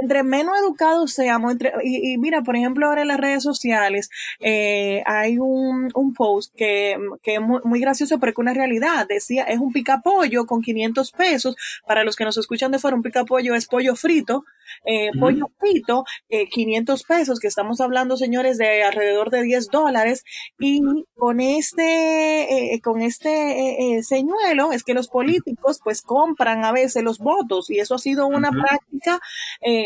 entre 0.00 0.22
menos 0.22 0.56
educados 0.58 1.12
seamos, 1.12 1.52
entre, 1.52 1.72
y, 1.82 2.18
mira, 2.18 2.42
por 2.42 2.56
ejemplo, 2.56 2.86
ahora 2.86 3.02
en 3.02 3.08
las 3.08 3.20
redes 3.20 3.42
sociales 3.42 4.10
eh, 4.40 5.02
hay 5.06 5.38
un, 5.38 5.90
un, 5.94 6.14
post 6.14 6.54
que, 6.56 6.96
que 7.22 7.34
es 7.34 7.40
muy, 7.40 7.80
gracioso, 7.80 8.18
pero 8.18 8.34
que 8.34 8.40
una 8.40 8.54
realidad, 8.54 9.06
decía, 9.08 9.44
es 9.44 9.58
un 9.58 9.72
picapollo 9.72 10.46
con 10.46 10.62
500 10.62 11.12
pesos, 11.12 11.56
para 11.86 12.04
los 12.04 12.16
que 12.16 12.24
nos 12.24 12.36
escuchan 12.36 12.70
de 12.72 12.78
fuera, 12.78 12.96
un 12.96 13.02
picapollo 13.02 13.54
es 13.54 13.66
pollo 13.66 13.96
frito, 13.96 14.44
eh, 14.84 15.10
pollo 15.18 15.50
frito, 15.58 16.04
eh, 16.28 16.48
500 16.48 17.02
pesos, 17.04 17.40
que 17.40 17.48
estamos 17.48 17.80
hablando, 17.80 18.16
señores, 18.16 18.58
de 18.58 18.82
alrededor 18.82 19.30
de 19.30 19.42
10 19.42 19.70
dólares, 19.70 20.24
y 20.58 20.80
con 21.14 21.40
este, 21.40 22.74
eh, 22.74 22.80
con 22.80 23.02
este 23.02 23.30
eh, 23.30 23.96
eh, 23.96 24.02
señuelo 24.02 24.72
es 24.72 24.84
que 24.84 24.94
los 24.94 25.08
políticos 25.08 25.80
pues 25.82 26.02
compran 26.02 26.64
a 26.64 26.72
veces 26.72 27.02
los 27.02 27.18
votos 27.18 27.70
y 27.70 27.78
eso 27.78 27.94
ha 27.94 27.98
sido 27.98 28.26
una 28.26 28.50
práctica 28.50 29.20
eh, 29.60 29.85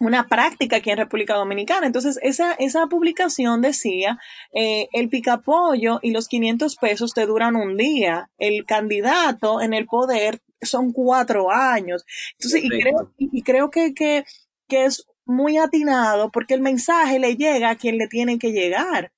una 0.00 0.28
práctica 0.28 0.76
aquí 0.76 0.90
en 0.90 0.98
República 0.98 1.34
Dominicana. 1.34 1.86
Entonces, 1.86 2.18
esa, 2.22 2.52
esa 2.54 2.86
publicación 2.86 3.60
decía, 3.60 4.18
eh, 4.52 4.88
el 4.92 5.08
picapollo 5.08 5.98
y 6.02 6.12
los 6.12 6.28
500 6.28 6.76
pesos 6.76 7.12
te 7.12 7.26
duran 7.26 7.56
un 7.56 7.76
día. 7.76 8.30
El 8.38 8.64
candidato 8.64 9.60
en 9.60 9.74
el 9.74 9.86
poder 9.86 10.40
son 10.60 10.92
cuatro 10.92 11.50
años. 11.50 12.04
Entonces, 12.38 12.64
y 12.64 12.68
creo, 12.68 13.12
y 13.16 13.42
creo 13.42 13.70
que, 13.70 13.94
que, 13.94 14.24
que 14.68 14.84
es 14.84 15.06
muy 15.24 15.58
atinado 15.58 16.30
porque 16.30 16.54
el 16.54 16.62
mensaje 16.62 17.18
le 17.18 17.36
llega 17.36 17.70
a 17.70 17.76
quien 17.76 17.98
le 17.98 18.08
tiene 18.08 18.38
que 18.38 18.52
llegar. 18.52 19.12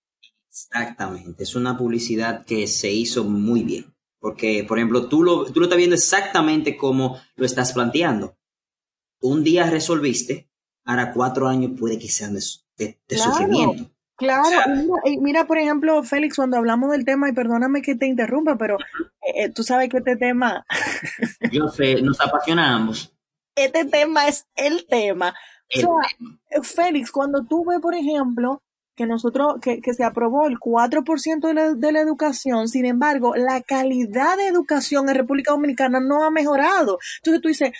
Exactamente, 0.48 1.44
es 1.44 1.54
una 1.54 1.78
publicidad 1.78 2.44
que 2.44 2.66
se 2.66 2.90
hizo 2.90 3.24
muy 3.24 3.62
bien. 3.62 3.94
Porque, 4.18 4.64
por 4.64 4.78
ejemplo, 4.78 5.08
tú 5.08 5.22
lo, 5.22 5.46
tú 5.46 5.60
lo 5.60 5.66
estás 5.66 5.78
viendo 5.78 5.96
exactamente 5.96 6.76
como 6.76 7.18
lo 7.36 7.46
estás 7.46 7.72
planteando. 7.72 8.36
Un 9.20 9.44
día 9.44 9.68
resolviste, 9.68 10.48
ahora 10.84 11.12
cuatro 11.12 11.48
años 11.48 11.72
puede 11.78 11.98
que 11.98 12.08
sean 12.08 12.34
de, 12.34 12.40
sufrimiento. 13.16 13.90
Claro, 14.16 14.58
mira, 15.20 15.46
por 15.46 15.56
ejemplo, 15.56 16.02
Félix, 16.02 16.36
cuando 16.36 16.58
hablamos 16.58 16.90
del 16.90 17.06
tema, 17.06 17.30
y 17.30 17.32
perdóname 17.32 17.80
que 17.80 17.94
te 17.94 18.06
interrumpa, 18.06 18.58
pero 18.58 18.76
eh, 19.22 19.48
tú 19.48 19.62
sabes 19.62 19.88
que 19.88 19.96
este 19.96 20.16
tema... 20.16 20.66
Yo 21.52 21.68
sé, 21.68 22.02
nos 22.02 22.20
apasiona 22.20 22.70
a 22.70 22.74
ambos. 22.76 23.14
Este 23.56 23.86
tema 23.86 24.28
es 24.28 24.46
el 24.56 24.86
tema. 24.86 25.34
o 25.74 25.80
sea, 25.80 26.62
Félix, 26.62 27.10
cuando 27.10 27.44
tú 27.46 27.64
ves, 27.64 27.80
por 27.80 27.94
ejemplo, 27.94 28.62
que 28.94 29.06
nosotros, 29.06 29.54
que, 29.62 29.80
que 29.80 29.94
se 29.94 30.04
aprobó 30.04 30.46
el 30.46 30.58
4% 30.58 31.40
de 31.40 31.54
la, 31.54 31.72
de 31.72 31.92
la 31.92 32.00
educación, 32.00 32.68
sin 32.68 32.84
embargo, 32.84 33.34
la 33.34 33.62
calidad 33.62 34.36
de 34.36 34.48
educación 34.48 35.08
en 35.08 35.14
República 35.14 35.52
Dominicana 35.52 36.00
no 36.00 36.24
ha 36.24 36.30
mejorado. 36.30 36.98
Entonces 37.20 37.40
tú 37.40 37.48
dices, 37.48 37.72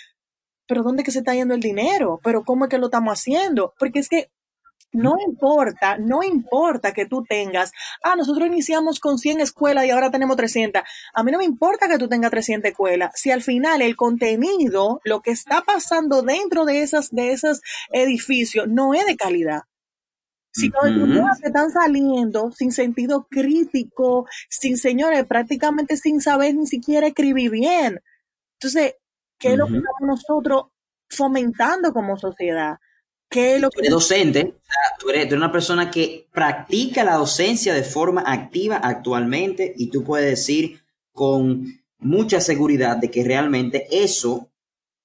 pero 0.71 0.83
¿dónde 0.83 1.03
que 1.03 1.11
se 1.11 1.19
está 1.19 1.33
yendo 1.33 1.53
el 1.53 1.59
dinero? 1.59 2.21
¿Pero 2.23 2.45
cómo 2.45 2.63
es 2.63 2.69
que 2.69 2.77
lo 2.77 2.85
estamos 2.85 3.19
haciendo? 3.19 3.73
Porque 3.77 3.99
es 3.99 4.07
que 4.07 4.31
no 4.93 5.17
importa, 5.27 5.97
no 5.97 6.23
importa 6.23 6.93
que 6.93 7.05
tú 7.05 7.25
tengas, 7.27 7.73
ah, 8.05 8.15
nosotros 8.15 8.47
iniciamos 8.47 9.01
con 9.01 9.17
100 9.17 9.41
escuelas 9.41 9.85
y 9.85 9.89
ahora 9.89 10.11
tenemos 10.11 10.37
300. 10.37 10.81
A 11.13 11.23
mí 11.23 11.31
no 11.33 11.39
me 11.39 11.43
importa 11.43 11.89
que 11.89 11.97
tú 11.97 12.07
tengas 12.07 12.31
300 12.31 12.71
escuelas. 12.71 13.11
Si 13.15 13.31
al 13.31 13.41
final 13.41 13.81
el 13.81 13.97
contenido, 13.97 15.01
lo 15.03 15.19
que 15.19 15.31
está 15.31 15.61
pasando 15.61 16.21
dentro 16.21 16.63
de 16.63 16.83
esas, 16.83 17.09
de 17.09 17.33
esos 17.33 17.59
edificios 17.91 18.69
no 18.69 18.93
es 18.93 19.05
de 19.05 19.17
calidad. 19.17 19.63
Si 20.53 20.69
los 20.69 21.37
se 21.37 21.47
están 21.47 21.69
saliendo 21.71 22.49
sin 22.53 22.71
sentido 22.71 23.27
crítico, 23.29 24.25
sin 24.49 24.77
señores, 24.77 25.25
prácticamente 25.25 25.97
sin 25.97 26.21
saber 26.21 26.55
ni 26.55 26.65
siquiera 26.65 27.07
escribir 27.07 27.51
bien. 27.51 27.99
Entonces, 28.61 28.95
¿qué 29.41 29.53
es 29.53 29.57
lo 29.57 29.67
que 29.67 29.77
estamos 29.77 30.01
nosotros 30.01 30.63
fomentando 31.09 31.91
como 31.91 32.17
sociedad? 32.17 32.77
¿Qué 33.29 33.55
es 33.55 33.61
lo 33.61 33.69
que... 33.69 33.75
Tú 33.75 33.79
eres 33.81 33.91
docente, 33.91 34.55
tú, 34.99 35.09
eres, 35.09 35.33
una 35.33 35.51
persona 35.51 35.89
que 35.89 36.27
practica 36.31 37.03
la 37.03 37.15
docencia 37.15 37.73
de 37.73 37.83
forma 37.83 38.23
activa 38.25 38.77
actualmente 38.77 39.73
y 39.75 39.89
tú 39.89 40.03
puedes 40.03 40.29
decir 40.29 40.81
con 41.11 41.65
mucha 41.97 42.39
seguridad 42.39 42.97
de 42.97 43.09
que 43.09 43.23
realmente 43.23 43.87
eso 43.91 44.49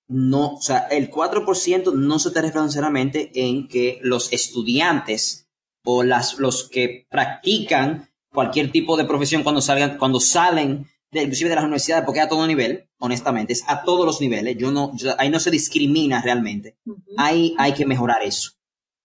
no, 0.08 0.54
o 0.54 0.60
sea, 0.60 0.86
el 0.90 1.10
4% 1.10 1.92
no 1.94 2.18
se 2.18 2.30
te 2.30 2.42
necesariamente 2.42 3.30
en 3.34 3.66
que 3.66 3.98
los 4.02 4.32
estudiantes 4.32 5.48
o 5.84 6.02
las, 6.02 6.38
los 6.38 6.68
que 6.68 7.06
practican 7.10 8.08
cualquier 8.32 8.70
tipo 8.70 8.96
de 8.96 9.04
profesión 9.04 9.42
cuando 9.42 9.60
salgan, 9.60 9.98
cuando 9.98 10.20
salen 10.20 10.86
de, 11.16 11.24
inclusive 11.24 11.50
de 11.50 11.56
las 11.56 11.64
universidades, 11.64 12.04
porque 12.04 12.20
es 12.20 12.26
a 12.26 12.28
todo 12.28 12.46
nivel, 12.46 12.88
honestamente, 12.98 13.52
es 13.52 13.64
a 13.66 13.82
todos 13.82 14.06
los 14.06 14.20
niveles. 14.20 14.56
Yo 14.56 14.70
no, 14.70 14.92
ahí 15.18 15.30
no 15.30 15.40
se 15.40 15.50
discrimina 15.50 16.22
realmente. 16.22 16.76
hay, 17.16 17.54
hay 17.58 17.72
que 17.72 17.86
mejorar 17.86 18.22
eso. 18.22 18.52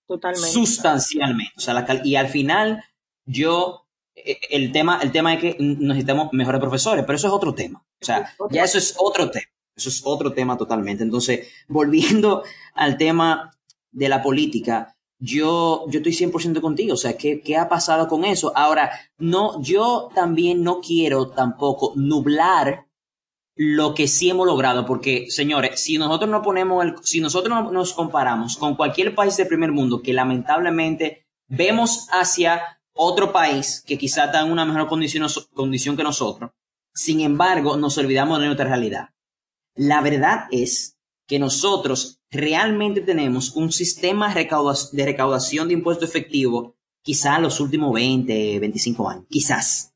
Totalmente. 0.07 0.51
Sustancialmente. 0.51 1.53
O 1.57 1.61
sea, 1.61 1.85
y 2.03 2.15
al 2.15 2.27
final, 2.27 2.83
yo, 3.25 3.87
eh, 4.15 4.37
el 4.49 4.71
tema, 4.71 4.99
el 5.01 5.11
tema 5.11 5.33
es 5.33 5.39
que 5.39 5.57
necesitamos 5.59 6.33
mejores 6.33 6.59
profesores, 6.59 7.05
pero 7.05 7.15
eso 7.15 7.27
es 7.27 7.33
otro 7.33 7.53
tema. 7.53 7.83
O 8.01 8.05
sea, 8.05 8.33
ya 8.49 8.63
eso 8.63 8.77
es 8.77 8.95
otro 8.97 9.31
tema. 9.31 9.47
Eso 9.75 9.89
es 9.89 10.01
otro 10.03 10.33
tema 10.33 10.57
totalmente. 10.57 11.03
Entonces, 11.03 11.47
volviendo 11.67 12.43
al 12.73 12.97
tema 12.97 13.57
de 13.91 14.09
la 14.09 14.21
política, 14.21 14.97
yo, 15.21 15.85
yo 15.87 15.99
estoy 15.99 16.13
100% 16.13 16.59
contigo. 16.59 16.95
O 16.95 16.97
sea, 16.97 17.15
¿qué, 17.15 17.41
¿qué 17.41 17.55
ha 17.55 17.69
pasado 17.69 18.07
con 18.07 18.25
eso? 18.25 18.51
Ahora, 18.55 18.91
no, 19.17 19.61
yo 19.61 20.09
también 20.13 20.63
no 20.63 20.81
quiero 20.81 21.29
tampoco 21.29 21.93
nublar 21.95 22.87
lo 23.55 23.93
que 23.93 24.07
sí 24.07 24.29
hemos 24.29 24.47
logrado, 24.47 24.85
porque 24.85 25.27
señores, 25.29 25.79
si 25.79 25.97
nosotros 25.97 26.29
no 26.31 26.41
ponemos 26.41 26.83
el, 26.83 26.95
si 27.03 27.21
nosotros 27.21 27.71
nos 27.71 27.93
comparamos 27.93 28.57
con 28.57 28.75
cualquier 28.75 29.13
país 29.13 29.37
del 29.37 29.47
primer 29.47 29.71
mundo 29.71 30.01
que 30.01 30.13
lamentablemente 30.13 31.27
vemos 31.47 32.07
hacia 32.11 32.79
otro 32.93 33.31
país 33.31 33.83
que 33.85 33.97
quizá 33.97 34.25
está 34.25 34.41
en 34.41 34.51
una 34.51 34.65
mejor 34.65 34.87
condición, 34.87 35.27
condición 35.53 35.95
que 35.95 36.03
nosotros, 36.03 36.51
sin 36.93 37.21
embargo, 37.21 37.77
nos 37.77 37.97
olvidamos 37.97 38.39
de 38.39 38.45
nuestra 38.47 38.67
realidad. 38.67 39.09
La 39.75 40.01
verdad 40.01 40.45
es 40.51 40.97
que 41.27 41.37
nosotros 41.37 42.20
realmente 42.31 43.01
tenemos 43.01 43.55
un 43.55 43.71
sistema 43.71 44.33
de 44.33 45.05
recaudación 45.05 45.67
de 45.67 45.73
impuesto 45.73 46.05
efectivo 46.05 46.75
quizá 47.03 47.39
los 47.39 47.59
últimos 47.59 47.93
20, 47.93 48.59
25 48.59 49.09
años, 49.09 49.25
quizás. 49.29 49.93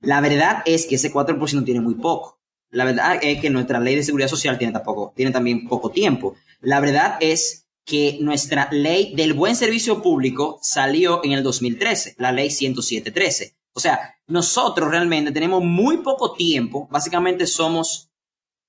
La 0.00 0.20
verdad 0.20 0.62
es 0.66 0.86
que 0.86 0.96
ese 0.96 1.12
4% 1.12 1.64
tiene 1.64 1.80
muy 1.80 1.94
poco. 1.94 2.40
La 2.70 2.84
verdad 2.84 3.18
es 3.22 3.40
que 3.40 3.50
nuestra 3.50 3.80
ley 3.80 3.94
de 3.94 4.02
seguridad 4.02 4.28
social 4.28 4.58
tiene, 4.58 4.72
tampoco, 4.72 5.12
tiene 5.16 5.30
también 5.30 5.68
poco 5.68 5.90
tiempo. 5.90 6.34
La 6.60 6.80
verdad 6.80 7.16
es 7.20 7.66
que 7.86 8.18
nuestra 8.20 8.68
ley 8.72 9.14
del 9.14 9.34
buen 9.34 9.56
servicio 9.56 10.02
público 10.02 10.58
salió 10.62 11.22
en 11.24 11.32
el 11.32 11.42
2013, 11.42 12.16
la 12.18 12.32
ley 12.32 12.48
107.13. 12.48 13.54
O 13.74 13.80
sea, 13.80 14.16
nosotros 14.26 14.90
realmente 14.90 15.32
tenemos 15.32 15.62
muy 15.62 15.98
poco 15.98 16.32
tiempo, 16.32 16.88
básicamente 16.90 17.46
somos 17.46 18.10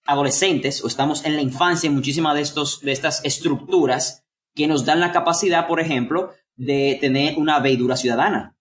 adolescentes 0.05 0.83
o 0.83 0.87
estamos 0.87 1.25
en 1.25 1.35
la 1.35 1.41
infancia 1.41 1.87
en 1.87 1.95
muchísimas 1.95 2.35
de, 2.35 2.41
estos, 2.41 2.81
de 2.81 2.91
estas 2.91 3.23
estructuras 3.25 4.23
que 4.53 4.67
nos 4.67 4.85
dan 4.85 4.99
la 4.99 5.11
capacidad, 5.11 5.67
por 5.67 5.79
ejemplo, 5.79 6.31
de 6.55 6.97
tener 7.01 7.37
una 7.37 7.59
veidura 7.59 7.97
ciudadana, 7.97 8.55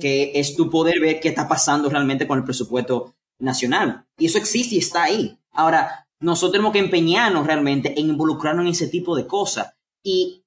que 0.00 0.32
es 0.34 0.56
tu 0.56 0.68
poder 0.68 1.00
ver 1.00 1.20
qué 1.20 1.28
está 1.28 1.46
pasando 1.46 1.88
realmente 1.88 2.26
con 2.26 2.38
el 2.38 2.44
presupuesto 2.44 3.14
nacional. 3.38 4.06
Y 4.18 4.26
eso 4.26 4.38
existe 4.38 4.74
y 4.74 4.78
está 4.78 5.04
ahí. 5.04 5.38
Ahora, 5.52 6.08
nosotros 6.20 6.52
tenemos 6.52 6.72
que 6.72 6.80
empeñarnos 6.80 7.46
realmente 7.46 7.98
en 7.98 8.08
involucrarnos 8.08 8.64
en 8.64 8.72
ese 8.72 8.88
tipo 8.88 9.14
de 9.14 9.26
cosas. 9.26 9.74
Y 10.02 10.44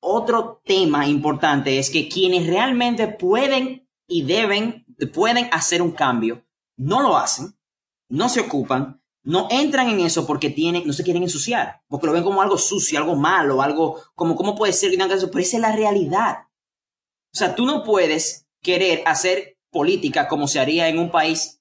otro 0.00 0.60
tema 0.64 1.06
importante 1.06 1.78
es 1.78 1.90
que 1.90 2.08
quienes 2.08 2.46
realmente 2.46 3.08
pueden 3.08 3.88
y 4.06 4.22
deben, 4.22 4.84
pueden 5.14 5.48
hacer 5.52 5.80
un 5.80 5.92
cambio, 5.92 6.44
no 6.76 7.00
lo 7.00 7.16
hacen, 7.16 7.54
no 8.08 8.28
se 8.28 8.40
ocupan, 8.40 8.99
no 9.22 9.48
entran 9.50 9.88
en 9.88 10.00
eso 10.00 10.26
porque 10.26 10.50
tienen, 10.50 10.86
no 10.86 10.92
se 10.92 11.04
quieren 11.04 11.22
ensuciar, 11.22 11.82
porque 11.88 12.06
lo 12.06 12.12
ven 12.12 12.24
como 12.24 12.40
algo 12.40 12.56
sucio, 12.56 12.98
algo 12.98 13.16
malo, 13.16 13.62
algo 13.62 14.00
como, 14.14 14.34
¿cómo 14.34 14.54
puede 14.54 14.72
ser 14.72 14.90
que 14.90 14.96
no 14.96 15.06
eso? 15.06 15.30
Pero 15.30 15.42
esa 15.42 15.56
es 15.56 15.62
la 15.62 15.76
realidad. 15.76 16.38
O 17.32 17.36
sea, 17.36 17.54
tú 17.54 17.66
no 17.66 17.84
puedes 17.84 18.46
querer 18.60 19.02
hacer 19.06 19.58
política 19.70 20.26
como 20.26 20.48
se 20.48 20.58
haría 20.58 20.88
en 20.88 20.98
un 20.98 21.10
país 21.10 21.60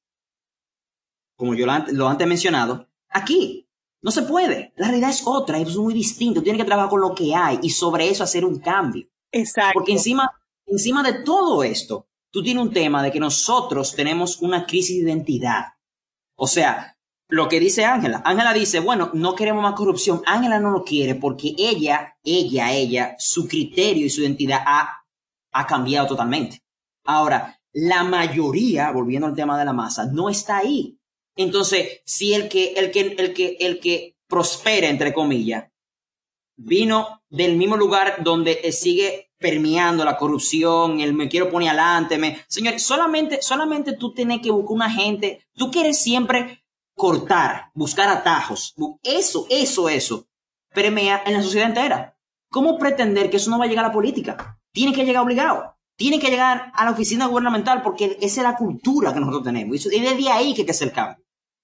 como 1.40 1.56
yo 1.56 1.66
lo 1.66 2.10
antes 2.10 2.28
mencionado, 2.28 2.90
aquí 3.08 3.66
no 4.02 4.12
se 4.12 4.24
puede. 4.24 4.74
La 4.76 4.88
realidad 4.88 5.10
es 5.10 5.26
otra, 5.26 5.58
es 5.58 5.78
muy 5.78 5.94
distinto. 5.94 6.44
Tiene 6.44 6.60
que 6.60 6.66
trabajar 6.66 6.90
con 6.90 7.00
lo 7.00 7.16
que 7.16 7.34
hay 7.34 7.60
y 7.64 7.70
sobre 7.70 8.10
eso 8.10 8.26
hacer 8.26 8.44
un 8.44 8.60
cambio. 8.60 9.08
Exacto. 9.32 9.72
Porque 9.74 9.94
encima, 9.94 10.30
encima 10.66 11.02
de 11.02 11.24
todo 11.24 11.64
esto, 11.64 12.10
tú 12.30 12.44
tienes 12.44 12.62
un 12.62 12.74
tema 12.74 13.02
de 13.02 13.10
que 13.10 13.22
nosotros 13.22 13.96
tenemos 13.96 14.42
una 14.42 14.66
crisis 14.66 14.98
de 14.98 15.12
identidad. 15.12 15.64
O 16.36 16.46
sea, 16.46 16.98
lo 17.30 17.48
que 17.48 17.60
dice 17.60 17.86
Ángela. 17.86 18.22
Ángela 18.26 18.54
dice, 18.54 18.80
bueno, 18.80 19.12
no 19.14 19.36
queremos 19.36 19.62
más 19.62 19.76
corrupción. 19.76 20.22
Ángela 20.26 20.60
no 20.60 20.72
lo 20.72 20.84
quiere 20.84 21.16
porque 21.16 21.54
ella, 21.58 22.18
ella, 22.24 22.74
ella, 22.74 23.16
su 23.20 23.48
criterio 23.48 24.06
y 24.06 24.10
su 24.10 24.22
identidad 24.22 24.62
ha, 24.66 25.06
ha 25.52 25.68
cambiado 25.68 26.08
totalmente. 26.08 26.64
Ahora, 27.06 27.62
la 27.72 28.04
mayoría, 28.04 28.92
volviendo 28.92 29.28
al 29.28 29.36
tema 29.36 29.58
de 29.60 29.66
la 29.66 29.74
masa, 29.74 30.08
no 30.12 30.28
está 30.28 30.58
ahí. 30.58 30.98
Entonces, 31.36 32.02
si 32.04 32.34
el 32.34 32.50
que, 32.50 32.74
el 32.74 32.90
que, 32.90 33.02
el 33.02 33.34
que, 33.34 33.58
el 33.60 33.80
que 33.80 34.16
prospera, 34.28 34.90
entre 34.90 35.14
comillas, 35.14 35.70
vino 36.58 37.22
del 37.30 37.58
mismo 37.58 37.78
lugar 37.78 38.24
donde 38.24 38.72
sigue 38.72 39.30
permeando 39.38 40.04
la 40.04 40.18
corrupción, 40.18 41.00
el 41.00 41.14
me 41.14 41.30
quiero 41.30 41.50
poner 41.50 41.70
adelante, 41.70 42.18
me... 42.18 42.40
Señor, 42.48 42.80
solamente, 42.80 43.42
solamente 43.42 43.94
tú 43.94 44.14
tienes 44.14 44.42
que 44.42 44.52
buscar 44.52 44.76
una 44.76 44.90
gente, 44.90 45.46
tú 45.54 45.72
quieres 45.72 46.02
siempre 46.02 46.59
cortar, 47.00 47.72
buscar 47.74 48.10
atajos, 48.10 48.76
eso, 49.04 49.48
eso, 49.50 49.88
eso, 49.88 50.28
permea 50.74 51.24
en 51.26 51.34
la 51.34 51.42
sociedad 51.42 51.70
entera. 51.70 52.18
¿Cómo 52.52 52.78
pretender 52.78 53.30
que 53.30 53.38
eso 53.38 53.50
no 53.50 53.58
va 53.58 53.64
a 53.64 53.68
llegar 53.70 53.86
a 53.86 53.88
la 53.88 53.94
política? 53.94 54.60
Tiene 54.74 54.92
que 54.92 55.06
llegar 55.06 55.24
obligado. 55.24 55.78
Tiene 55.96 56.20
que 56.20 56.30
llegar 56.30 56.74
a 56.76 56.84
la 56.84 56.92
oficina 56.92 57.28
gubernamental 57.28 57.82
porque 57.82 58.18
esa 58.20 58.42
es 58.42 58.44
la 58.44 58.58
cultura 58.58 59.14
que 59.14 59.22
nosotros 59.22 59.44
tenemos. 59.44 59.86
Y 59.86 60.00
desde 60.02 60.30
ahí 60.30 60.54
que 60.54 60.62
hay 60.62 60.66
que 60.66 60.72
hacer 60.72 60.90
el 60.90 60.94
cambio 60.94 61.24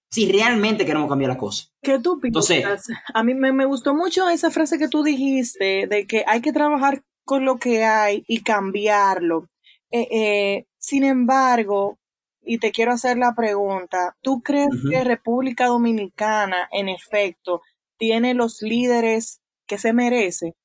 si 0.10 0.32
realmente 0.32 0.86
queremos 0.86 1.10
cambiar 1.10 1.32
la 1.32 1.38
cosa. 1.38 1.65
¿Qué 1.82 2.00
tú 2.00 2.22
piensas? 2.22 2.88
a 3.13 3.24
mí 3.24 3.34
me, 3.34 3.65
gustó 3.65 3.94
mucho 3.94 4.30
esa 4.30 4.51
frase 4.51 4.77
que 4.77 4.88
tú 4.88 5.04
dijiste 5.04 5.88
de 5.88 6.08
que 6.08 6.24
hay 6.25 6.39
que 6.39 6.54
trabajar 6.54 7.04
con 7.25 7.44
lo 7.44 7.58
que 7.58 7.84
hay 7.84 8.24
y 8.25 8.42
cambiarlo. 8.42 9.50
Eh, 9.92 10.08
eh, 10.12 10.65
sin 10.77 11.04
embargo, 11.04 11.98
y 12.46 12.60
te 12.60 12.72
quiero 12.72 12.92
hacer 12.92 13.18
la 13.18 13.34
pregunta, 13.36 14.16
¿tú 14.22 14.42
crees 14.42 14.70
que 14.90 15.04
República 15.04 15.68
Dominicana, 15.68 16.70
en 16.72 16.90
efecto, 16.90 17.62
tiene 17.98 18.34
los 18.34 18.62
líderes 18.62 19.42
que 19.66 19.78
se 19.78 19.94
merece? 19.94 20.56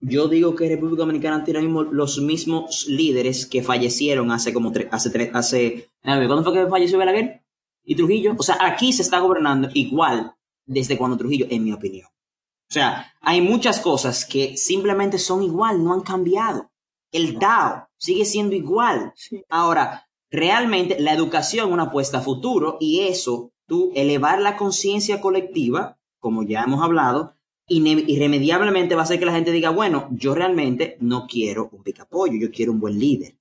Yo 0.00 0.26
digo 0.28 0.56
que 0.56 0.68
República 0.68 1.02
Dominicana 1.02 1.44
tiene 1.44 1.62
los 1.62 2.20
mismos 2.20 2.86
líderes 2.88 3.46
que 3.46 3.62
fallecieron 3.62 4.32
hace 4.32 4.52
como 4.52 4.72
tres, 4.72 4.88
hace 4.90 5.10
tres, 5.10 5.30
hace, 5.32 5.90
¿cuándo 6.02 6.42
fue 6.42 6.52
que 6.52 6.66
falleció 6.66 6.98
Balaguer? 6.98 7.42
y 7.84 7.96
Trujillo. 7.96 8.34
O 8.38 8.42
sea, 8.42 8.58
aquí 8.60 8.92
se 8.92 9.02
está 9.02 9.18
gobernando 9.18 9.68
igual 9.74 10.34
desde 10.64 10.96
cuando 10.96 11.16
Trujillo, 11.16 11.46
en 11.50 11.64
mi 11.64 11.72
opinión. 11.72 12.06
O 12.06 12.72
sea, 12.72 13.12
hay 13.20 13.40
muchas 13.40 13.80
cosas 13.80 14.24
que 14.24 14.56
simplemente 14.56 15.18
son 15.18 15.42
igual, 15.42 15.84
no 15.84 15.92
han 15.92 16.00
cambiado. 16.00 16.70
El 17.10 17.38
DAO 17.38 17.88
sigue 17.98 18.24
siendo 18.24 18.54
igual. 18.54 19.12
Ahora, 19.50 20.08
realmente 20.32 20.98
la 20.98 21.12
educación 21.12 21.68
es 21.68 21.72
una 21.72 21.84
apuesta 21.84 22.18
a 22.18 22.22
futuro 22.22 22.78
y 22.80 23.00
eso, 23.00 23.52
tú 23.66 23.92
elevar 23.94 24.40
la 24.40 24.56
conciencia 24.56 25.20
colectiva, 25.20 25.98
como 26.18 26.42
ya 26.42 26.62
hemos 26.62 26.82
hablado, 26.82 27.36
irremediablemente 27.68 28.94
va 28.94 29.02
a 29.02 29.04
hacer 29.04 29.18
que 29.18 29.26
la 29.26 29.32
gente 29.32 29.52
diga, 29.52 29.70
bueno, 29.70 30.08
yo 30.10 30.34
realmente 30.34 30.96
no 31.00 31.26
quiero 31.26 31.68
un 31.72 31.82
picapollo, 31.82 32.34
yo 32.34 32.50
quiero 32.50 32.72
un 32.72 32.80
buen 32.80 32.98
líder. 32.98 33.38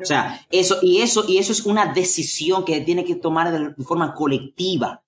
O 0.00 0.04
sea, 0.04 0.46
eso 0.50 0.78
y 0.82 1.02
eso 1.02 1.24
y 1.28 1.38
eso 1.38 1.52
es 1.52 1.66
una 1.66 1.92
decisión 1.92 2.64
que 2.64 2.80
tiene 2.80 3.04
que 3.04 3.16
tomar 3.16 3.52
de, 3.52 3.84
forma 3.84 4.14
colectiva. 4.14 5.04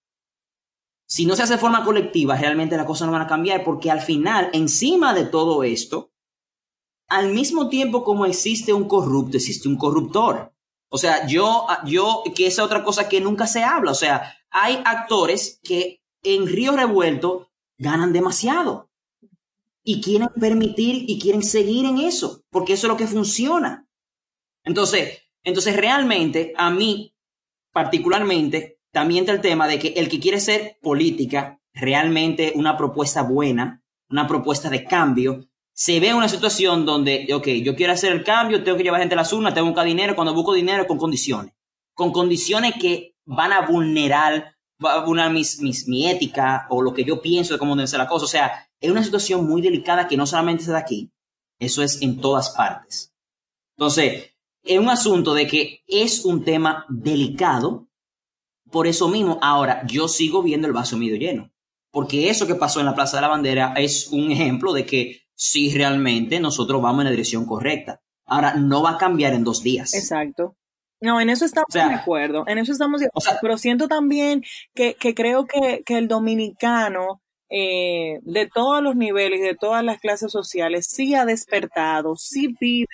Si 1.07 1.25
no 1.25 1.37
se 1.37 1.45
hace 1.45 1.55
de 1.55 1.61
forma 1.61 1.85
colectiva, 1.85 2.37
realmente 2.37 2.77
las 2.77 2.85
cosas 2.85 3.07
no 3.07 3.13
van 3.13 3.23
a 3.23 3.27
cambiar 3.29 3.65
porque 3.65 3.91
al 3.91 4.01
final, 4.01 4.51
encima 4.53 5.15
de 5.15 5.25
todo 5.25 5.63
esto, 5.63 6.11
al 7.09 7.33
mismo 7.33 7.69
tiempo 7.69 8.03
como 8.03 8.27
existe 8.27 8.73
un 8.73 8.89
corrupto, 8.89 9.37
existe 9.37 9.69
un 9.69 9.77
corruptor. 9.77 10.53
O 10.89 10.99
sea, 10.99 11.27
yo, 11.27 11.67
yo, 11.85 12.23
que 12.35 12.47
esa 12.47 12.63
es 12.63 12.67
otra 12.67 12.85
cosa 12.85 13.09
que 13.09 13.21
nunca 13.21 13.47
se 13.47 13.63
habla. 13.63 13.91
O 13.91 13.95
sea, 13.95 14.37
hay 14.51 14.81
actores 14.85 15.61
que 15.63 16.01
en 16.23 16.47
Río 16.47 16.73
Revuelto 16.73 17.51
ganan 17.79 18.13
demasiado 18.13 18.91
y 19.83 20.01
quieren 20.01 20.29
permitir 20.41 21.05
y 21.09 21.19
quieren 21.21 21.43
seguir 21.43 21.87
en 21.87 21.99
eso, 21.99 22.43
porque 22.51 22.73
eso 22.73 22.87
es 22.87 22.93
lo 22.93 22.97
que 22.97 23.07
funciona. 23.07 23.87
Entonces, 24.65 25.23
entonces 25.45 25.77
realmente 25.77 26.53
a 26.57 26.71
mí 26.71 27.15
particularmente 27.73 28.81
también 28.91 29.23
está 29.23 29.33
el 29.33 29.41
tema 29.41 29.69
de 29.69 29.79
que 29.79 29.89
el 29.89 30.09
que 30.09 30.19
quiere 30.19 30.41
ser 30.41 30.79
política, 30.83 31.61
realmente 31.73 32.53
una 32.57 32.77
propuesta 32.77 33.23
buena, 33.23 33.83
una 34.09 34.27
propuesta 34.27 34.71
de 34.71 34.85
cambio, 34.85 35.47
se 35.79 36.01
ve 36.01 36.15
una 36.15 36.29
situación 36.29 36.87
donde, 36.87 37.29
ok, 37.35 37.49
yo 37.63 37.77
quiero 37.77 37.93
hacer 37.93 38.11
el 38.11 38.25
cambio, 38.25 38.65
tengo 38.65 38.79
que 38.79 38.83
llevar 38.83 39.01
gente 39.01 39.15
a 39.15 39.19
las 39.19 39.33
urnas, 39.35 39.53
tengo 39.53 39.67
que 39.67 39.73
buscar 39.73 39.87
dinero, 39.87 40.15
cuando 40.15 40.33
busco 40.33 40.55
dinero 40.55 40.87
con 40.87 40.97
condiciones, 40.97 41.53
con 41.93 42.13
condiciones 42.13 42.75
que 42.81 43.15
van 43.27 43.53
a 43.53 43.67
vulnerar, 43.67 44.57
va 44.83 44.95
a 44.95 45.05
vulnerar 45.05 45.33
mis, 45.33 45.61
mis, 45.61 45.87
mi 45.87 46.09
ética 46.09 46.67
o 46.71 46.81
lo 46.81 46.95
que 46.95 47.05
yo 47.05 47.21
pienso 47.21 47.53
de 47.53 47.59
cómo 47.59 47.77
debe 47.77 47.89
ser 47.89 47.99
la 47.99 48.09
cosa. 48.09 48.25
O 48.25 48.29
sea, 48.29 48.71
es 48.81 48.91
una 48.91 49.05
situación 49.05 49.47
muy 49.47 49.61
delicada 49.61 50.09
que 50.09 50.17
no 50.17 50.27
solamente 50.27 50.65
se 50.65 50.73
da 50.73 50.79
aquí, 50.79 51.13
eso 51.59 51.83
es 51.83 52.01
en 52.01 52.23
todas 52.23 52.51
partes. 52.51 53.13
Entonces, 53.77 54.31
es 54.63 54.79
un 54.79 54.89
asunto 54.89 55.35
de 55.35 55.47
que 55.47 55.83
es 55.87 56.25
un 56.25 56.43
tema 56.43 56.87
delicado, 56.89 57.87
por 58.71 58.87
eso 58.87 59.09
mismo, 59.09 59.39
ahora 59.43 59.87
yo 59.87 60.09
sigo 60.09 60.43
viendo 60.43 60.67
el 60.67 60.73
vaso 60.73 60.97
medio 60.97 61.17
lleno, 61.17 61.53
porque 61.91 62.31
eso 62.31 62.47
que 62.47 62.55
pasó 62.55 62.81
en 62.81 62.87
la 62.87 62.95
Plaza 62.95 63.19
de 63.19 63.21
la 63.21 63.29
Bandera 63.29 63.75
es 63.77 64.09
un 64.09 64.33
ejemplo 64.33 64.73
de 64.73 64.87
que 64.87 65.26
si 65.37 65.73
realmente 65.73 66.41
nosotros 66.41 66.83
vamos 66.83 67.01
en 67.01 67.05
la 67.05 67.11
dirección 67.11 67.47
correcta. 67.47 68.01
Ahora, 68.27 68.55
no 68.55 68.83
va 68.83 68.93
a 68.93 68.99
cambiar 68.99 69.35
en 69.35 69.45
dos 69.45 69.63
días. 69.63 69.95
Exacto. 69.95 70.57
No, 71.01 71.21
en 71.21 71.29
eso 71.29 71.45
estamos 71.45 71.69
de 71.73 71.81
acuerdo, 71.83 72.45
en 72.47 72.57
eso 72.57 72.73
estamos 72.73 73.01
de 73.01 73.07
acuerdo, 73.07 73.39
pero 73.43 73.59
siento 73.59 73.87
también 73.87 74.43
que, 74.75 74.95
que 74.95 75.15
creo 75.15 75.45
que, 75.45 75.83
que 75.85 75.99
el 75.99 76.09
dominicano 76.09 77.21
eh, 77.51 78.19
de 78.23 78.49
todos 78.53 78.83
los 78.83 78.97
niveles, 78.97 79.41
de 79.41 79.55
todas 79.55 79.85
las 79.85 80.01
clases 80.01 80.33
sociales, 80.33 80.87
sí 80.89 81.15
ha 81.15 81.25
despertado, 81.25 82.17
sí 82.17 82.55
pide, 82.59 82.87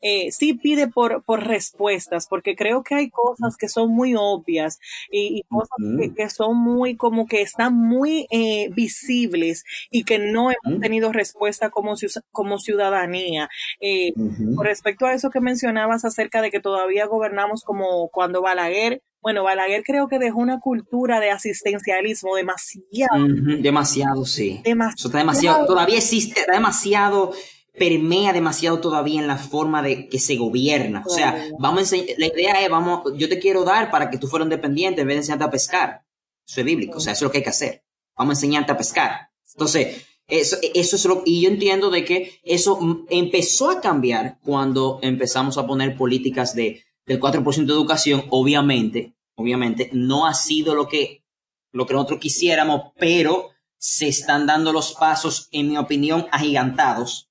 eh, 0.00 0.32
sí 0.32 0.54
pide 0.54 0.88
por, 0.88 1.22
por 1.24 1.46
respuestas, 1.46 2.26
porque 2.28 2.56
creo 2.56 2.82
que 2.82 2.94
hay 2.94 3.10
cosas 3.10 3.56
que 3.56 3.68
son 3.68 3.90
muy 3.90 4.14
obvias 4.16 4.78
y, 5.10 5.42
cosas 5.48 6.14
que, 6.16 6.30
son 6.30 6.56
muy, 6.56 6.96
como 6.96 7.26
que 7.26 7.42
están 7.42 7.74
muy 7.74 8.26
eh, 8.30 8.70
visibles 8.74 9.64
y 9.90 10.04
que 10.04 10.18
no 10.18 10.50
hemos 10.50 10.80
tenido 10.80 11.12
respuesta 11.12 11.70
como, 11.70 11.94
como 12.30 12.58
ciudadanía. 12.58 13.48
Eh, 13.80 14.12
Con 14.14 14.64
respecto 14.64 15.06
a 15.06 15.14
eso 15.14 15.30
que 15.30 15.40
mencionabas 15.40 16.04
acerca 16.04 16.42
de 16.42 16.50
que 16.50 16.60
todavía 16.60 17.06
gobernamos 17.06 17.64
como 17.64 18.08
cuando 18.08 18.42
Balaguer 18.42 19.02
bueno, 19.22 19.44
Balaguer 19.44 19.82
creo 19.84 20.08
que 20.08 20.18
dejó 20.18 20.38
una 20.38 20.60
cultura 20.60 21.20
de 21.20 21.30
asistencialismo 21.30 22.34
demasiado. 22.34 23.26
demasiado, 23.60 24.24
sí. 24.24 24.60
Demasiado. 24.64 25.18
demasiado. 25.18 25.66
Todavía 25.66 25.98
existe, 25.98 26.40
está 26.40 26.52
demasiado, 26.52 27.32
permea 27.78 28.32
demasiado 28.32 28.80
todavía 28.80 29.20
en 29.20 29.26
la 29.26 29.36
forma 29.36 29.82
de 29.82 30.08
que 30.08 30.18
se 30.18 30.36
gobierna. 30.36 31.02
O 31.06 31.10
sea, 31.10 31.48
vamos 31.58 31.92
a 31.92 31.96
la 31.96 32.26
idea 32.26 32.62
es, 32.62 32.70
vamos, 32.70 33.12
yo 33.16 33.28
te 33.28 33.38
quiero 33.38 33.64
dar 33.64 33.90
para 33.90 34.10
que 34.10 34.18
tú 34.18 34.26
fueras 34.26 34.46
independiente 34.46 35.02
en 35.02 35.06
vez 35.06 35.16
de 35.16 35.20
enseñarte 35.20 35.44
a 35.44 35.50
pescar. 35.50 36.02
Eso 36.46 36.60
es 36.60 36.66
bíblico, 36.66 36.98
o 36.98 37.00
sea, 37.00 37.12
eso 37.12 37.24
es 37.24 37.28
lo 37.28 37.30
que 37.30 37.38
hay 37.38 37.44
que 37.44 37.50
hacer. 37.50 37.84
Vamos 38.16 38.32
a 38.32 38.36
enseñarte 38.38 38.72
a 38.72 38.76
pescar. 38.76 39.30
Entonces, 39.52 40.06
eso, 40.26 40.56
eso 40.74 40.96
es 40.96 41.04
lo, 41.04 41.22
y 41.26 41.42
yo 41.42 41.50
entiendo 41.50 41.90
de 41.90 42.04
que 42.04 42.40
eso 42.42 43.06
empezó 43.10 43.70
a 43.70 43.80
cambiar 43.80 44.38
cuando 44.42 44.98
empezamos 45.02 45.58
a 45.58 45.66
poner 45.66 45.96
políticas 45.96 46.54
de 46.54 46.84
del 47.10 47.18
4% 47.18 47.66
de 47.66 47.72
educación, 47.72 48.24
obviamente, 48.30 49.16
obviamente, 49.34 49.90
no 49.92 50.28
ha 50.28 50.34
sido 50.34 50.76
lo 50.76 50.86
que, 50.86 51.24
lo 51.72 51.84
que 51.84 51.94
nosotros 51.94 52.20
quisiéramos, 52.20 52.92
pero 53.00 53.50
se 53.76 54.06
están 54.06 54.46
dando 54.46 54.72
los 54.72 54.92
pasos, 54.92 55.48
en 55.50 55.70
mi 55.70 55.76
opinión, 55.76 56.28
agigantados 56.30 57.28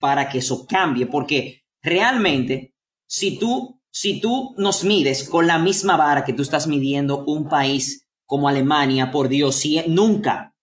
para 0.00 0.30
que 0.30 0.38
eso 0.38 0.66
cambie, 0.66 1.04
porque 1.04 1.66
realmente, 1.82 2.74
si 3.06 3.38
tú, 3.38 3.78
si 3.90 4.18
tú 4.18 4.54
nos 4.56 4.82
mides 4.84 5.28
con 5.28 5.46
la 5.46 5.58
misma 5.58 5.98
vara 5.98 6.24
que 6.24 6.32
tú 6.32 6.40
estás 6.40 6.66
midiendo 6.66 7.22
un 7.26 7.50
país 7.50 8.08
como 8.24 8.48
Alemania, 8.48 9.10
por 9.10 9.28
Dios, 9.28 9.56
si, 9.56 9.78
nunca, 9.88 10.54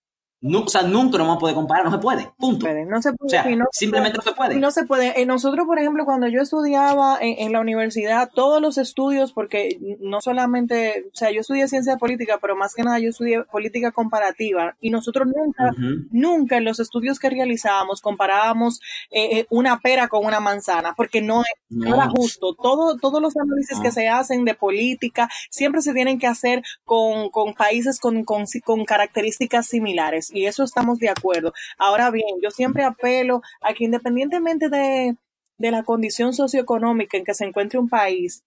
no, 0.41 0.61
o 0.61 0.67
sea, 0.67 0.83
nunca 0.83 1.17
nos 1.17 1.27
vamos 1.27 1.37
a 1.37 1.39
poder 1.39 1.55
comparar, 1.55 1.85
no 1.85 1.91
se 1.91 1.97
puede, 1.97 2.29
punto. 2.37 2.67
No 2.67 3.01
se 3.01 3.13
puede, 3.13 3.25
o 3.25 3.29
sea, 3.29 3.45
simplemente 3.71 4.17
no 4.17 4.23
se 4.23 4.33
puede. 4.33 4.55
No 4.59 4.71
se 4.71 4.85
puede. 4.85 5.19
Eh, 5.19 5.25
nosotros, 5.25 5.65
por 5.65 5.79
ejemplo, 5.79 6.05
cuando 6.05 6.27
yo 6.27 6.41
estudiaba 6.41 7.17
en, 7.19 7.51
la 7.51 7.61
universidad, 7.61 8.29
todos 8.33 8.61
los 8.61 8.77
estudios, 8.77 9.31
porque 9.31 9.79
no 10.01 10.21
solamente, 10.21 11.05
o 11.07 11.15
sea, 11.15 11.31
yo 11.31 11.41
estudié 11.41 11.67
ciencia 11.67 11.97
política, 11.97 12.37
pero 12.39 12.55
más 12.55 12.75
que 12.75 12.83
nada 12.83 12.99
yo 12.99 13.09
estudié 13.09 13.43
política 13.45 13.91
comparativa, 13.91 14.75
y 14.79 14.91
nosotros 14.91 15.27
nunca, 15.27 15.71
nunca 16.11 16.57
en 16.57 16.65
los 16.65 16.79
estudios 16.79 17.17
que 17.17 17.29
realizábamos 17.29 18.01
comparábamos 18.01 18.81
eh, 19.09 19.39
eh, 19.39 19.47
una 19.49 19.79
pera 19.79 20.09
con 20.09 20.25
una 20.25 20.39
manzana, 20.41 20.93
porque 20.95 21.21
no, 21.21 21.43
era 21.71 22.07
justo. 22.09 22.53
Todo, 22.53 22.97
todos 22.97 23.21
los 23.21 23.35
análisis 23.35 23.79
que 23.79 23.91
se 23.91 24.09
hacen 24.09 24.45
de 24.45 24.53
política 24.53 25.29
siempre 25.49 25.81
se 25.81 25.93
tienen 25.93 26.19
que 26.19 26.27
hacer 26.27 26.61
con, 26.83 27.29
con 27.29 27.53
países 27.53 27.99
con, 27.99 28.23
con, 28.23 28.45
con 28.63 28.85
características 28.85 29.65
similares 29.67 30.24
y 30.33 30.45
eso 30.45 30.63
estamos 30.63 30.99
de 30.99 31.09
acuerdo. 31.09 31.53
Ahora 31.77 32.11
bien, 32.11 32.39
yo 32.41 32.51
siempre 32.51 32.83
apelo 32.83 33.41
a 33.61 33.73
que 33.73 33.85
independientemente 33.85 34.69
de, 34.69 35.15
la 35.57 35.83
condición 35.83 36.33
socioeconómica 36.33 37.17
en 37.17 37.23
que 37.23 37.33
se 37.33 37.45
encuentre 37.45 37.79
un 37.79 37.89
país, 37.89 38.43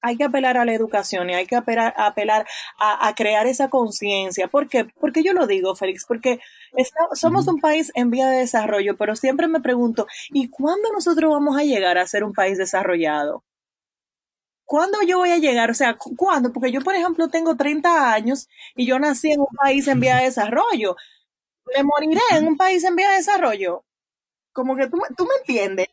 hay 0.00 0.16
que 0.16 0.24
apelar 0.24 0.56
a 0.56 0.64
la 0.64 0.74
educación 0.74 1.28
y 1.30 1.34
hay 1.34 1.46
que 1.46 1.56
apelar, 1.56 1.92
apelar 1.96 2.46
a, 2.78 3.12
crear 3.16 3.46
esa 3.46 3.68
conciencia. 3.68 4.46
¿Por 4.48 4.68
qué? 4.68 4.84
Porque 5.00 5.24
yo 5.24 5.32
lo 5.32 5.46
digo, 5.46 5.74
Félix, 5.74 6.04
porque 6.06 6.40
somos 7.14 7.48
un 7.48 7.60
país 7.60 7.90
en 7.94 8.10
vía 8.10 8.28
de 8.28 8.38
desarrollo, 8.38 8.96
pero 8.96 9.16
siempre 9.16 9.48
me 9.48 9.60
pregunto, 9.60 10.06
¿y 10.30 10.48
cuándo 10.50 10.92
nosotros 10.92 11.32
vamos 11.32 11.58
a 11.58 11.64
llegar 11.64 11.98
a 11.98 12.06
ser 12.06 12.22
un 12.24 12.32
país 12.32 12.58
desarrollado? 12.58 13.42
¿Cuándo 14.68 14.98
yo 15.00 15.16
voy 15.16 15.30
a 15.30 15.38
llegar? 15.38 15.70
O 15.70 15.74
sea, 15.74 15.96
¿cuándo? 15.96 16.52
Porque 16.52 16.70
yo, 16.70 16.82
por 16.82 16.94
ejemplo, 16.94 17.28
tengo 17.28 17.56
30 17.56 18.12
años 18.12 18.48
y 18.76 18.84
yo 18.84 18.98
nací 18.98 19.32
en 19.32 19.40
un 19.40 19.56
país 19.58 19.88
en 19.88 19.98
vía 19.98 20.16
de 20.16 20.24
desarrollo. 20.24 20.94
¿Me 21.74 21.82
moriré 21.82 22.20
en 22.32 22.46
un 22.46 22.58
país 22.58 22.84
en 22.84 22.94
vía 22.94 23.08
de 23.08 23.16
desarrollo? 23.16 23.86
Como 24.52 24.76
que 24.76 24.86
tú, 24.88 24.98
tú 25.16 25.24
me 25.24 25.36
entiendes. 25.40 25.86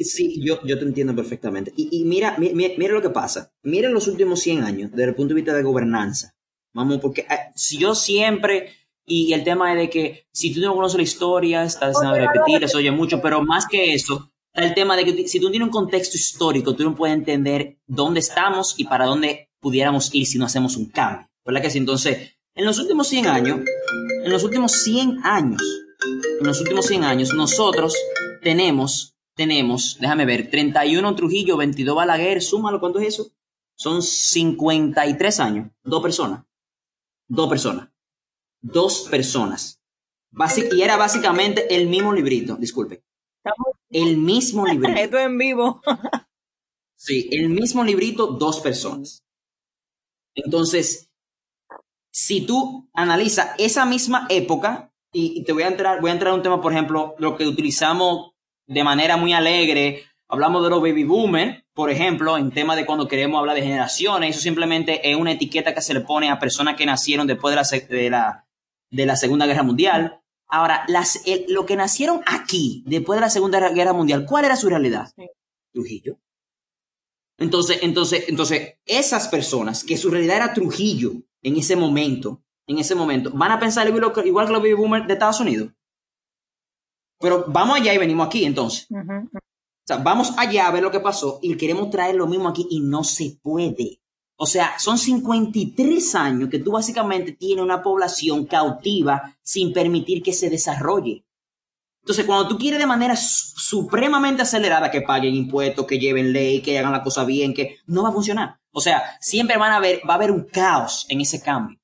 Sí, 0.00 0.38
yo, 0.44 0.60
yo 0.62 0.78
te 0.78 0.84
entiendo 0.84 1.16
perfectamente. 1.16 1.72
Y, 1.74 2.04
mira, 2.04 2.36
mira, 2.36 2.92
lo 2.92 3.00
que 3.00 3.08
pasa. 3.08 3.50
Mira 3.62 3.88
los 3.88 4.06
últimos 4.06 4.40
100 4.40 4.62
años 4.62 4.90
desde 4.90 5.04
el 5.04 5.14
punto 5.14 5.32
de 5.32 5.40
vista 5.40 5.54
de 5.54 5.62
gobernanza. 5.62 6.34
Vamos, 6.74 6.98
porque 7.00 7.22
eh, 7.22 7.50
si 7.56 7.78
yo 7.78 7.94
siempre, 7.94 8.74
y 9.06 9.32
el 9.32 9.42
tema 9.42 9.72
es 9.72 9.78
de 9.78 9.88
que 9.88 10.26
si 10.32 10.52
tú 10.52 10.60
no 10.60 10.74
conoces 10.74 10.98
la 10.98 11.04
historia, 11.04 11.64
estás 11.64 11.96
a 12.02 12.12
repetir, 12.12 12.62
eso 12.62 12.76
oye 12.76 12.90
mucho, 12.90 13.22
pero 13.22 13.42
más 13.42 13.66
que 13.66 13.94
eso, 13.94 14.31
el 14.54 14.74
tema 14.74 14.96
de 14.96 15.04
que 15.04 15.28
si 15.28 15.40
tú 15.40 15.50
tienes 15.50 15.66
un 15.66 15.72
contexto 15.72 16.16
histórico, 16.16 16.74
tú 16.74 16.84
no 16.84 16.94
puedes 16.94 17.16
entender 17.16 17.78
dónde 17.86 18.20
estamos 18.20 18.74
y 18.76 18.84
para 18.84 19.06
dónde 19.06 19.50
pudiéramos 19.60 20.14
ir 20.14 20.26
si 20.26 20.38
no 20.38 20.46
hacemos 20.46 20.76
un 20.76 20.86
cambio. 20.86 21.28
¿Verdad 21.44 21.62
que 21.62 21.70
sí? 21.70 21.78
Entonces, 21.78 22.36
en 22.54 22.64
los 22.64 22.78
últimos 22.78 23.08
100 23.08 23.26
años, 23.26 23.60
en 24.24 24.30
los 24.30 24.44
últimos 24.44 24.72
100 24.72 25.24
años, 25.24 25.62
en 26.40 26.46
los 26.46 26.60
últimos 26.60 26.86
100 26.86 27.04
años, 27.04 27.32
nosotros 27.34 27.96
tenemos, 28.42 29.14
tenemos, 29.34 29.96
déjame 30.00 30.26
ver, 30.26 30.50
31 30.50 31.14
Trujillo, 31.14 31.56
22 31.56 31.96
Balaguer, 31.96 32.42
súmalo, 32.42 32.80
¿cuánto 32.80 32.98
es 32.98 33.08
eso? 33.08 33.30
Son 33.74 34.02
53 34.02 35.40
años, 35.40 35.70
dos 35.82 36.02
personas, 36.02 36.44
dos 37.26 37.48
personas, 37.48 37.88
dos 38.60 39.08
personas. 39.10 39.80
y 40.70 40.82
era 40.82 40.96
básicamente 40.96 41.74
el 41.74 41.88
mismo 41.88 42.12
librito, 42.12 42.56
disculpe. 42.56 43.02
El 43.92 44.16
mismo 44.18 44.66
librito. 44.66 44.98
Esto 44.98 45.18
en 45.18 45.38
vivo. 45.38 45.80
sí, 46.96 47.28
el 47.30 47.48
mismo 47.48 47.84
librito, 47.84 48.26
dos 48.26 48.60
personas. 48.60 49.22
Entonces, 50.34 51.10
si 52.10 52.46
tú 52.46 52.88
analizas 52.94 53.54
esa 53.58 53.84
misma 53.84 54.26
época, 54.28 54.92
y, 55.12 55.44
te 55.44 55.52
voy 55.52 55.62
a 55.62 55.68
entrar, 55.68 56.00
voy 56.00 56.10
a 56.10 56.14
entrar 56.14 56.32
a 56.32 56.36
un 56.36 56.42
tema, 56.42 56.60
por 56.60 56.72
ejemplo, 56.72 57.14
lo 57.18 57.36
que 57.36 57.46
utilizamos 57.46 58.32
de 58.66 58.82
manera 58.82 59.16
muy 59.16 59.34
alegre 59.34 60.04
hablamos 60.32 60.62
de 60.62 60.70
los 60.70 60.80
baby 60.80 61.04
boomers, 61.04 61.62
por 61.74 61.90
ejemplo, 61.90 62.38
en 62.38 62.50
tema 62.50 62.74
de 62.74 62.86
cuando 62.86 63.06
queremos 63.06 63.38
hablar 63.38 63.54
de 63.54 63.62
generaciones, 63.62 64.30
eso 64.30 64.40
simplemente 64.40 65.10
es 65.10 65.14
una 65.14 65.32
etiqueta 65.32 65.74
que 65.74 65.82
se 65.82 65.92
le 65.92 66.00
pone 66.00 66.30
a 66.30 66.38
personas 66.38 66.74
que 66.74 66.86
nacieron 66.86 67.26
después 67.26 67.54
de 67.54 67.56
la, 67.56 67.86
de 67.86 68.10
la, 68.10 68.46
de 68.90 69.06
la 69.06 69.16
Segunda 69.16 69.44
Guerra 69.44 69.62
Mundial. 69.62 70.21
Ahora, 70.52 70.84
las, 70.86 71.22
lo 71.48 71.64
que 71.64 71.76
nacieron 71.76 72.20
aquí, 72.26 72.84
después 72.86 73.16
de 73.16 73.22
la 73.22 73.30
Segunda 73.30 73.70
Guerra 73.70 73.94
Mundial, 73.94 74.26
¿cuál 74.28 74.44
era 74.44 74.54
su 74.54 74.68
realidad? 74.68 75.10
Trujillo. 75.72 76.18
Entonces, 77.38 77.78
entonces, 77.80 78.26
entonces, 78.28 78.74
esas 78.84 79.28
personas 79.28 79.82
que 79.82 79.96
su 79.96 80.10
realidad 80.10 80.36
era 80.36 80.52
Trujillo 80.52 81.12
en 81.40 81.56
ese 81.56 81.74
momento, 81.74 82.42
en 82.66 82.78
ese 82.78 82.94
momento, 82.94 83.30
van 83.30 83.50
a 83.50 83.58
pensar 83.58 83.88
igual, 83.88 84.12
que 84.12 84.52
los 84.52 84.62
baby 84.62 84.74
boomers 84.74 85.06
de 85.06 85.14
Estados 85.14 85.40
Unidos. 85.40 85.70
Pero 87.18 87.46
vamos 87.48 87.80
allá 87.80 87.94
y 87.94 87.98
venimos 87.98 88.26
aquí, 88.26 88.44
entonces. 88.44 88.86
O 88.90 89.86
sea, 89.86 89.96
vamos 89.96 90.34
allá 90.36 90.66
a 90.66 90.70
ver 90.70 90.82
lo 90.82 90.90
que 90.90 91.00
pasó 91.00 91.38
y 91.40 91.56
queremos 91.56 91.88
traer 91.88 92.16
lo 92.16 92.26
mismo 92.26 92.50
aquí 92.50 92.66
y 92.68 92.80
no 92.80 93.04
se 93.04 93.38
puede. 93.42 94.01
O 94.42 94.46
sea, 94.46 94.76
son 94.76 94.98
53 94.98 96.16
años 96.16 96.50
que 96.50 96.58
tú 96.58 96.72
básicamente 96.72 97.30
tienes 97.30 97.62
una 97.64 97.80
población 97.80 98.44
cautiva 98.44 99.36
sin 99.40 99.72
permitir 99.72 100.20
que 100.20 100.32
se 100.32 100.50
desarrolle. 100.50 101.24
Entonces, 102.00 102.24
cuando 102.26 102.48
tú 102.48 102.58
quieres 102.58 102.80
de 102.80 102.86
manera 102.88 103.14
supremamente 103.14 104.42
acelerada 104.42 104.90
que 104.90 105.02
paguen 105.02 105.36
impuestos, 105.36 105.86
que 105.86 106.00
lleven 106.00 106.32
ley, 106.32 106.60
que 106.60 106.76
hagan 106.76 106.90
la 106.90 107.04
cosa 107.04 107.24
bien, 107.24 107.54
que 107.54 107.76
no 107.86 108.02
va 108.02 108.08
a 108.08 108.12
funcionar. 108.12 108.58
O 108.72 108.80
sea, 108.80 109.16
siempre 109.20 109.58
van 109.58 109.70
a 109.70 109.78
ver, 109.78 110.00
va 110.10 110.14
a 110.14 110.16
haber 110.16 110.32
un 110.32 110.42
caos 110.42 111.06
en 111.08 111.20
ese 111.20 111.40
cambio. 111.40 111.78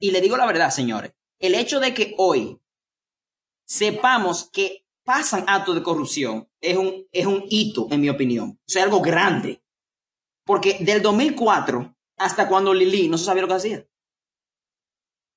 Y 0.00 0.10
le 0.10 0.20
digo 0.20 0.36
la 0.36 0.46
verdad, 0.46 0.70
señores, 0.70 1.12
el 1.38 1.54
hecho 1.54 1.78
de 1.78 1.94
que 1.94 2.16
hoy 2.18 2.58
sepamos 3.64 4.50
que 4.52 4.88
pasan 5.04 5.44
actos 5.46 5.76
de 5.76 5.84
corrupción 5.84 6.48
es 6.60 6.76
un, 6.76 7.06
es 7.12 7.26
un 7.26 7.44
hito, 7.48 7.86
en 7.92 8.00
mi 8.00 8.08
opinión. 8.08 8.58
O 8.58 8.68
sea, 8.68 8.82
algo 8.82 9.00
grande. 9.00 9.61
Porque 10.44 10.78
del 10.80 11.02
2004 11.02 11.94
hasta 12.16 12.48
cuando 12.48 12.74
Lili 12.74 13.08
no 13.08 13.18
se 13.18 13.24
sabía 13.24 13.42
lo 13.42 13.48
que 13.48 13.54
hacía. 13.54 13.86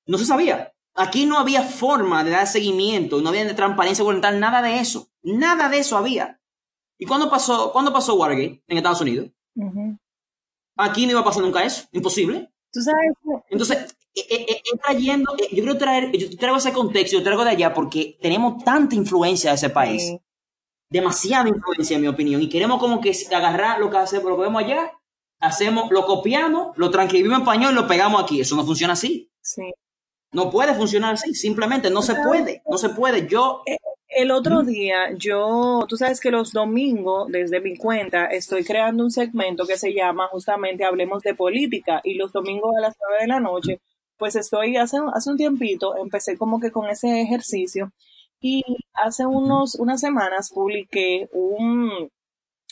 No 0.08 0.18
se 0.18 0.26
sabía. 0.26 0.74
Aquí 0.94 1.26
no 1.26 1.38
había 1.38 1.64
forma 1.64 2.24
de 2.24 2.32
dar 2.32 2.48
seguimiento, 2.48 3.22
no 3.22 3.30
había 3.30 3.44
de 3.44 3.54
transparencia 3.54 4.04
gubernamental, 4.04 4.40
nada 4.40 4.62
de 4.62 4.80
eso. 4.80 5.10
Nada 5.24 5.68
de 5.68 5.80
eso 5.80 5.98
había. 5.98 6.40
¿Y 6.98 7.06
cuándo 7.06 7.30
pasó, 7.30 7.72
¿cuándo 7.74 7.92
pasó 7.92 8.16
Watergate 8.16 8.64
en 8.68 8.78
Estados 8.78 9.02
Unidos? 9.02 9.30
Aquí 10.78 11.06
no 11.06 11.12
iba 11.12 11.22
a 11.22 11.26
pasar 11.26 11.44
nunca 11.44 11.64
eso. 11.64 11.88
Imposible. 11.92 12.52
¿Tú 12.72 12.82
sabes? 12.82 13.44
Entonces, 13.50 13.96
eh, 14.14 14.26
eh, 14.30 14.46
eh, 14.50 14.78
trayendo, 14.82 15.36
yo 15.38 15.48
quiero 15.50 15.78
traer, 15.78 16.12
yo 16.12 16.38
traigo 16.38 16.58
ese 16.58 16.72
contexto, 16.72 17.18
yo 17.18 17.24
traigo 17.24 17.44
de 17.44 17.52
allá 17.52 17.74
porque 17.74 18.18
tenemos 18.22 18.64
tanta 18.64 18.96
influencia 18.96 19.52
de 19.52 19.56
ese 19.56 19.70
país. 19.70 20.16
Demasiada 20.96 21.50
influencia, 21.50 21.96
en 21.96 22.02
mi 22.02 22.08
opinión. 22.08 22.42
Y 22.42 22.48
queremos 22.48 22.80
como 22.80 23.02
que 23.02 23.12
agarrar 23.34 23.80
lo 23.80 23.90
que 23.90 23.98
hacemos, 23.98 24.30
lo 24.30 24.38
que 24.38 24.44
vemos 24.44 24.64
allá, 24.64 24.94
hacemos, 25.40 25.92
lo 25.92 26.06
copiamos, 26.06 26.78
lo 26.78 26.90
transcribimos 26.90 27.36
en 27.36 27.42
español 27.42 27.74
y 27.74 27.76
lo 27.76 27.86
pegamos 27.86 28.24
aquí. 28.24 28.40
Eso 28.40 28.56
no 28.56 28.66
funciona 28.66 28.94
así. 28.94 29.30
Sí. 29.42 29.74
No 30.32 30.50
puede 30.50 30.74
funcionar 30.74 31.16
así, 31.16 31.34
simplemente 31.34 31.90
no 31.90 32.02
se 32.02 32.16
puede, 32.16 32.62
no 32.66 32.78
se 32.78 32.90
puede. 32.90 33.28
Yo... 33.28 33.62
Eh, 33.66 33.78
el 34.08 34.32
otro 34.32 34.64
día, 34.64 35.14
yo, 35.18 35.86
tú 35.90 35.98
sabes 35.98 36.22
que 36.22 36.32
los 36.32 36.54
domingos, 36.54 37.30
desde 37.30 37.60
mi 37.60 37.76
cuenta, 37.76 38.28
estoy 38.28 38.64
creando 38.64 39.04
un 39.04 39.12
segmento 39.12 39.66
que 39.66 39.78
se 39.78 39.94
llama 39.94 40.30
justamente 40.32 40.86
Hablemos 40.86 41.24
de 41.24 41.36
Política 41.36 42.00
y 42.06 42.14
los 42.14 42.32
domingos 42.32 42.72
a 42.78 42.82
las 42.82 42.96
nueve 43.02 43.24
de 43.24 43.28
la 43.28 43.42
noche, 43.42 43.82
pues 44.18 44.38
estoy, 44.38 44.78
hace, 44.78 44.98
hace 45.14 45.30
un 45.30 45.36
tiempito, 45.36 45.98
empecé 45.98 46.38
como 46.38 46.62
que 46.62 46.72
con 46.72 46.90
ese 46.90 47.22
ejercicio 47.22 47.92
y 48.40 48.64
hace 48.94 49.26
unos, 49.26 49.76
unas 49.76 50.00
semanas 50.02 50.52
publiqué 50.54 51.30
un, 51.32 52.10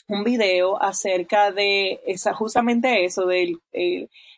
un 0.08 0.24
video 0.24 0.80
acerca 0.80 1.50
de 1.50 2.00
esa, 2.06 2.34
justamente 2.34 3.04
eso, 3.04 3.26
del 3.26 3.60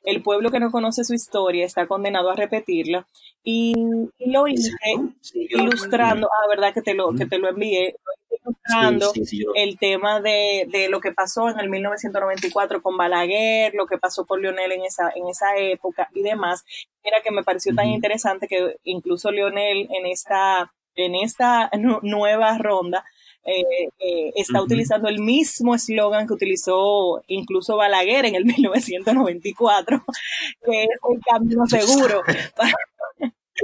el 0.07 0.23
pueblo 0.23 0.51
que 0.51 0.61
no 0.61 0.71
conoce 0.71 1.05
su 1.05 1.15
historia 1.15 1.67
está 1.67 1.87
condenado 1.87 2.31
a 2.31 2.37
repetirla. 2.37 3.07
Y, 3.43 3.75
lo 4.19 4.49
hice 4.49 4.73
ilustrando, 5.51 6.29
ah, 6.29 6.49
verdad 6.49 6.73
que 6.73 6.83
te 6.83 6.95
lo, 6.95 7.13
que 7.13 7.27
te 7.27 7.39
lo 7.39 7.49
envié, 7.49 7.97
ilustrando 8.41 9.13
el 9.55 9.79
tema 9.79 10.21
de, 10.21 10.67
de, 10.71 10.89
lo 10.89 11.01
que 11.01 11.13
pasó 11.13 11.49
en 11.49 11.59
el 11.59 11.69
1994 11.69 12.83
con 12.83 12.97
Balaguer, 12.97 13.75
lo 13.75 13.87
que 13.87 13.99
pasó 13.99 14.25
con 14.27 14.43
Lionel 14.43 14.73
en 14.73 14.85
esa, 14.85 15.11
en 15.15 15.29
esa 15.29 15.57
época 15.57 16.09
y 16.15 16.23
demás. 16.23 16.65
Era 17.03 17.21
que 17.23 17.33
me 17.33 17.45
pareció 17.45 17.75
tan 17.75 17.89
interesante 17.89 18.47
que 18.47 18.77
incluso 18.85 19.31
Lionel 19.31 19.89
en 19.91 20.07
esta, 20.07 20.73
en 20.97 21.15
esta 21.15 21.71
nueva 22.03 22.59
ronda 22.59 23.05
eh, 23.47 23.63
eh, 24.01 24.33
está 24.35 24.61
utilizando 24.61 25.09
el 25.09 25.21
mismo 25.21 25.77
eslogan 25.77 26.27
que 26.27 26.33
utilizó 26.33 27.23
incluso 27.29 27.77
Balaguer 27.77 28.25
en 28.25 28.35
el 28.35 28.45
1994, 28.57 30.05
que 30.65 30.83
es 30.83 30.89
el 30.89 31.21
camino 31.31 31.67
seguro. 31.67 32.23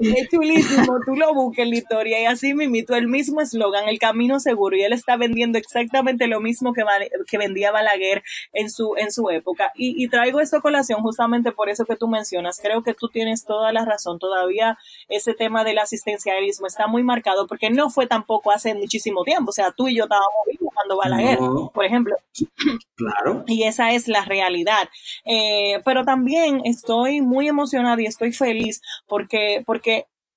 Es 0.00 0.28
chulísimo, 0.30 0.98
tú 1.04 1.16
lo 1.16 1.34
busques 1.34 1.66
la 1.66 1.76
historia 1.76 2.20
y 2.20 2.24
así 2.24 2.54
me 2.54 2.64
imito 2.64 2.94
el 2.94 3.08
mismo 3.08 3.40
eslogan, 3.40 3.88
el 3.88 3.98
camino 3.98 4.40
seguro, 4.40 4.76
y 4.76 4.82
él 4.82 4.92
está 4.92 5.16
vendiendo 5.16 5.58
exactamente 5.58 6.26
lo 6.26 6.40
mismo 6.40 6.72
que, 6.72 6.82
que 7.28 7.38
vendía 7.38 7.72
Balaguer 7.72 8.22
en 8.52 8.70
su, 8.70 8.94
en 8.96 9.12
su 9.12 9.28
época. 9.30 9.72
Y, 9.74 10.02
y 10.02 10.08
traigo 10.08 10.40
esto 10.40 10.56
a 10.56 10.62
colación 10.62 11.02
justamente 11.02 11.52
por 11.52 11.68
eso 11.68 11.84
que 11.84 11.96
tú 11.96 12.08
mencionas. 12.08 12.58
Creo 12.62 12.82
que 12.82 12.94
tú 12.94 13.08
tienes 13.08 13.44
toda 13.44 13.72
la 13.72 13.84
razón. 13.84 14.18
Todavía 14.18 14.78
ese 15.08 15.34
tema 15.34 15.64
del 15.64 15.78
asistencialismo 15.78 16.66
está 16.66 16.86
muy 16.86 17.02
marcado 17.02 17.46
porque 17.46 17.70
no 17.70 17.90
fue 17.90 18.06
tampoco 18.06 18.50
hace 18.50 18.74
muchísimo 18.74 19.24
tiempo. 19.24 19.50
O 19.50 19.52
sea, 19.52 19.72
tú 19.72 19.88
y 19.88 19.96
yo 19.96 20.04
estábamos 20.04 20.30
vivos 20.50 20.72
cuando 20.74 20.96
Balaguer, 20.96 21.38
por 21.72 21.84
ejemplo. 21.84 22.16
Claro. 22.94 23.42
Y 23.48 23.64
esa 23.64 23.92
es 23.92 24.06
la 24.06 24.24
realidad. 24.24 24.88
Eh, 25.24 25.80
pero 25.84 26.04
también 26.04 26.60
estoy 26.64 27.20
muy 27.20 27.48
emocionada 27.48 28.00
y 28.00 28.06
estoy 28.06 28.32
feliz 28.32 28.80
porque, 29.08 29.64
porque 29.66 29.81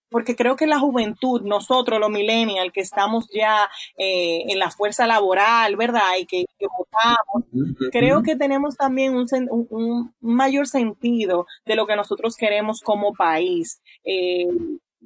porque 0.10 0.36
creo 0.36 0.56
que 0.56 0.68
la 0.68 0.80
juventud, 0.80 1.42
nosotros 1.42 2.00
los 2.00 2.10
millennials 2.10 2.72
que 2.72 2.82
estamos 2.82 3.28
ya 3.34 3.70
eh, 3.98 4.44
en 4.48 4.60
la 4.60 4.72
fuerza 4.72 5.08
laboral, 5.08 5.76
¿verdad? 5.76 6.18
Y 6.20 6.26
que, 6.26 6.46
votamos, 6.60 7.44
creo 7.92 8.24
que 8.24 8.36
tenemos 8.36 8.78
también 8.78 9.14
un, 9.16 10.14
mayor 10.22 10.68
sentido 10.68 11.48
de 11.66 11.76
lo 11.76 11.86
que 11.86 11.96
nosotros 11.96 12.38
queremos 12.38 12.82
como 12.82 13.14
país. 13.14 13.82
Eh, 14.04 14.48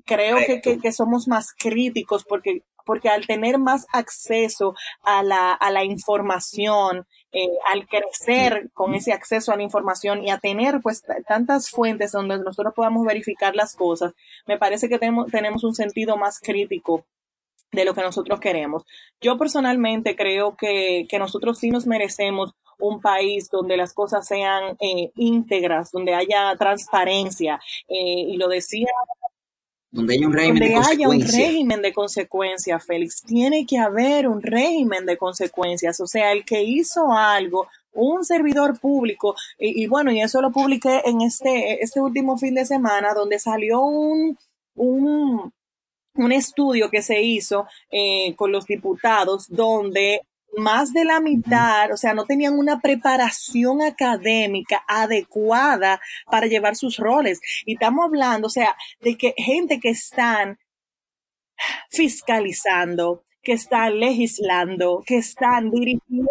creo 0.05 0.37
que, 0.61 0.91
somos 0.91 1.27
más 1.27 1.53
críticos 1.57 2.23
porque, 2.23 2.63
porque 2.89 3.09
al 3.09 3.27
tener 3.27 3.59
más 3.59 3.85
acceso 3.93 4.73
a 5.03 5.21
la, 5.21 5.53
a 5.53 5.69
la 5.69 5.83
información, 5.83 7.05
eh, 7.31 7.45
al 7.71 7.87
crecer 7.87 8.71
con 8.73 8.95
ese 8.95 9.13
acceso 9.13 9.51
a 9.51 9.57
la 9.57 9.61
información 9.61 10.23
y 10.23 10.31
a 10.31 10.39
tener 10.39 10.79
pues 10.81 11.03
tantas 11.27 11.69
fuentes 11.69 12.13
donde 12.13 12.39
nosotros 12.39 12.73
podamos 12.75 13.05
verificar 13.05 13.55
las 13.55 13.75
cosas, 13.75 14.13
me 14.47 14.57
parece 14.57 14.89
que 14.89 14.97
tenemos, 14.97 15.29
tenemos 15.29 15.63
un 15.63 15.75
sentido 15.75 16.17
más 16.17 16.39
crítico 16.39 17.05
de 17.71 17.85
lo 17.85 17.93
que 17.93 18.01
nosotros 18.01 18.39
queremos. 18.39 18.81
Yo 19.21 19.37
personalmente 19.37 20.15
creo 20.15 20.55
que, 20.57 21.05
que 21.07 21.19
nosotros 21.19 21.59
sí 21.59 21.69
nos 21.69 21.85
merecemos 21.85 22.55
un 22.79 23.01
país 23.01 23.51
donde 23.51 23.77
las 23.77 23.93
cosas 23.93 24.25
sean 24.25 24.75
eh, 24.79 25.11
íntegras, 25.15 25.91
donde 25.91 26.15
haya 26.15 26.55
transparencia. 26.57 27.59
Eh, 27.87 28.25
y 28.29 28.37
lo 28.37 28.47
decía 28.47 28.87
donde 29.91 30.13
haya 30.13 30.27
un 30.27 30.33
régimen 30.33 30.59
de 30.59 30.75
haya 30.75 31.09
un 31.09 31.21
régimen 31.21 31.81
de 31.81 31.93
consecuencias, 31.93 32.85
Félix. 32.85 33.21
Tiene 33.23 33.65
que 33.65 33.77
haber 33.77 34.27
un 34.27 34.41
régimen 34.41 35.05
de 35.05 35.17
consecuencias. 35.17 35.99
O 35.99 36.07
sea, 36.07 36.31
el 36.31 36.45
que 36.45 36.63
hizo 36.63 37.11
algo, 37.11 37.67
un 37.93 38.23
servidor 38.23 38.79
público, 38.79 39.35
y, 39.57 39.87
bueno, 39.87 40.11
y 40.11 40.21
eso 40.21 40.41
lo 40.41 40.51
publiqué 40.51 41.01
en 41.05 41.21
este, 41.21 41.83
este 41.83 41.99
último 42.01 42.37
fin 42.37 42.53
de 42.53 42.65
semana, 42.65 43.13
donde 43.13 43.39
salió 43.39 43.81
un, 43.81 44.37
un, 44.75 45.51
un 46.15 46.31
estudio 46.31 46.89
que 46.89 47.01
se 47.01 47.21
hizo 47.21 47.65
eh, 47.91 48.35
con 48.35 48.51
los 48.51 48.65
diputados, 48.65 49.47
donde 49.49 50.21
más 50.57 50.93
de 50.93 51.05
la 51.05 51.19
mitad, 51.19 51.91
o 51.91 51.97
sea, 51.97 52.13
no 52.13 52.25
tenían 52.25 52.57
una 52.57 52.79
preparación 52.79 53.81
académica 53.81 54.83
adecuada 54.87 56.01
para 56.29 56.47
llevar 56.47 56.75
sus 56.75 56.97
roles. 56.97 57.39
Y 57.65 57.73
estamos 57.73 58.05
hablando, 58.05 58.47
o 58.47 58.51
sea, 58.51 58.75
de 59.01 59.17
que 59.17 59.33
gente 59.37 59.79
que 59.79 59.89
están 59.89 60.59
fiscalizando, 61.89 63.23
que 63.41 63.53
están 63.53 63.99
legislando, 63.99 65.03
que 65.05 65.17
están 65.17 65.71
dirigiendo, 65.71 66.29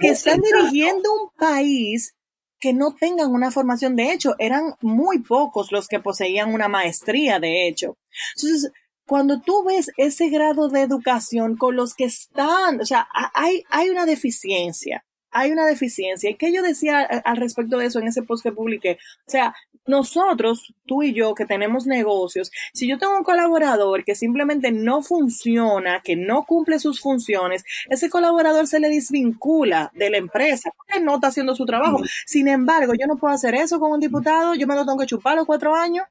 que 0.00 0.08
están 0.08 0.40
dirigiendo 0.40 1.12
un 1.12 1.30
país 1.36 2.14
que 2.58 2.72
no 2.72 2.94
tengan 2.94 3.30
una 3.30 3.50
formación. 3.50 3.94
De 3.94 4.12
hecho, 4.12 4.34
eran 4.38 4.74
muy 4.80 5.20
pocos 5.20 5.70
los 5.70 5.86
que 5.86 6.00
poseían 6.00 6.54
una 6.54 6.68
maestría, 6.68 7.38
de 7.38 7.68
hecho. 7.68 7.98
Entonces, 8.36 8.72
cuando 9.06 9.40
tú 9.40 9.64
ves 9.64 9.90
ese 9.96 10.28
grado 10.28 10.68
de 10.68 10.82
educación 10.82 11.56
con 11.56 11.76
los 11.76 11.94
que 11.94 12.04
están, 12.04 12.80
o 12.80 12.86
sea, 12.86 13.06
hay, 13.34 13.64
hay 13.70 13.90
una 13.90 14.06
deficiencia, 14.06 15.04
hay 15.30 15.50
una 15.50 15.66
deficiencia. 15.66 16.30
¿Y 16.30 16.36
qué 16.36 16.52
yo 16.52 16.62
decía 16.62 17.00
al 17.00 17.36
respecto 17.36 17.78
de 17.78 17.86
eso 17.86 17.98
en 17.98 18.08
ese 18.08 18.22
post 18.22 18.42
que 18.42 18.52
publiqué? 18.52 18.98
O 19.26 19.30
sea, 19.30 19.54
nosotros, 19.86 20.72
tú 20.86 21.02
y 21.02 21.12
yo, 21.12 21.34
que 21.34 21.44
tenemos 21.44 21.86
negocios, 21.86 22.50
si 22.72 22.88
yo 22.88 22.98
tengo 22.98 23.16
un 23.16 23.24
colaborador 23.24 24.04
que 24.04 24.14
simplemente 24.14 24.72
no 24.72 25.02
funciona, 25.02 26.00
que 26.02 26.16
no 26.16 26.44
cumple 26.44 26.78
sus 26.78 27.00
funciones, 27.00 27.64
ese 27.90 28.08
colaborador 28.08 28.66
se 28.66 28.80
le 28.80 28.88
desvincula 28.88 29.90
de 29.94 30.10
la 30.10 30.16
empresa 30.16 30.70
porque 30.76 31.02
no 31.02 31.16
está 31.16 31.28
haciendo 31.28 31.54
su 31.54 31.66
trabajo. 31.66 31.98
Sin 32.26 32.48
embargo, 32.48 32.94
yo 32.98 33.06
no 33.06 33.16
puedo 33.16 33.34
hacer 33.34 33.54
eso 33.54 33.78
con 33.78 33.92
un 33.92 34.00
diputado, 34.00 34.54
yo 34.54 34.66
me 34.66 34.74
lo 34.74 34.86
tengo 34.86 34.98
que 34.98 35.06
chupar 35.06 35.36
los 35.36 35.46
cuatro 35.46 35.74
años. 35.74 36.06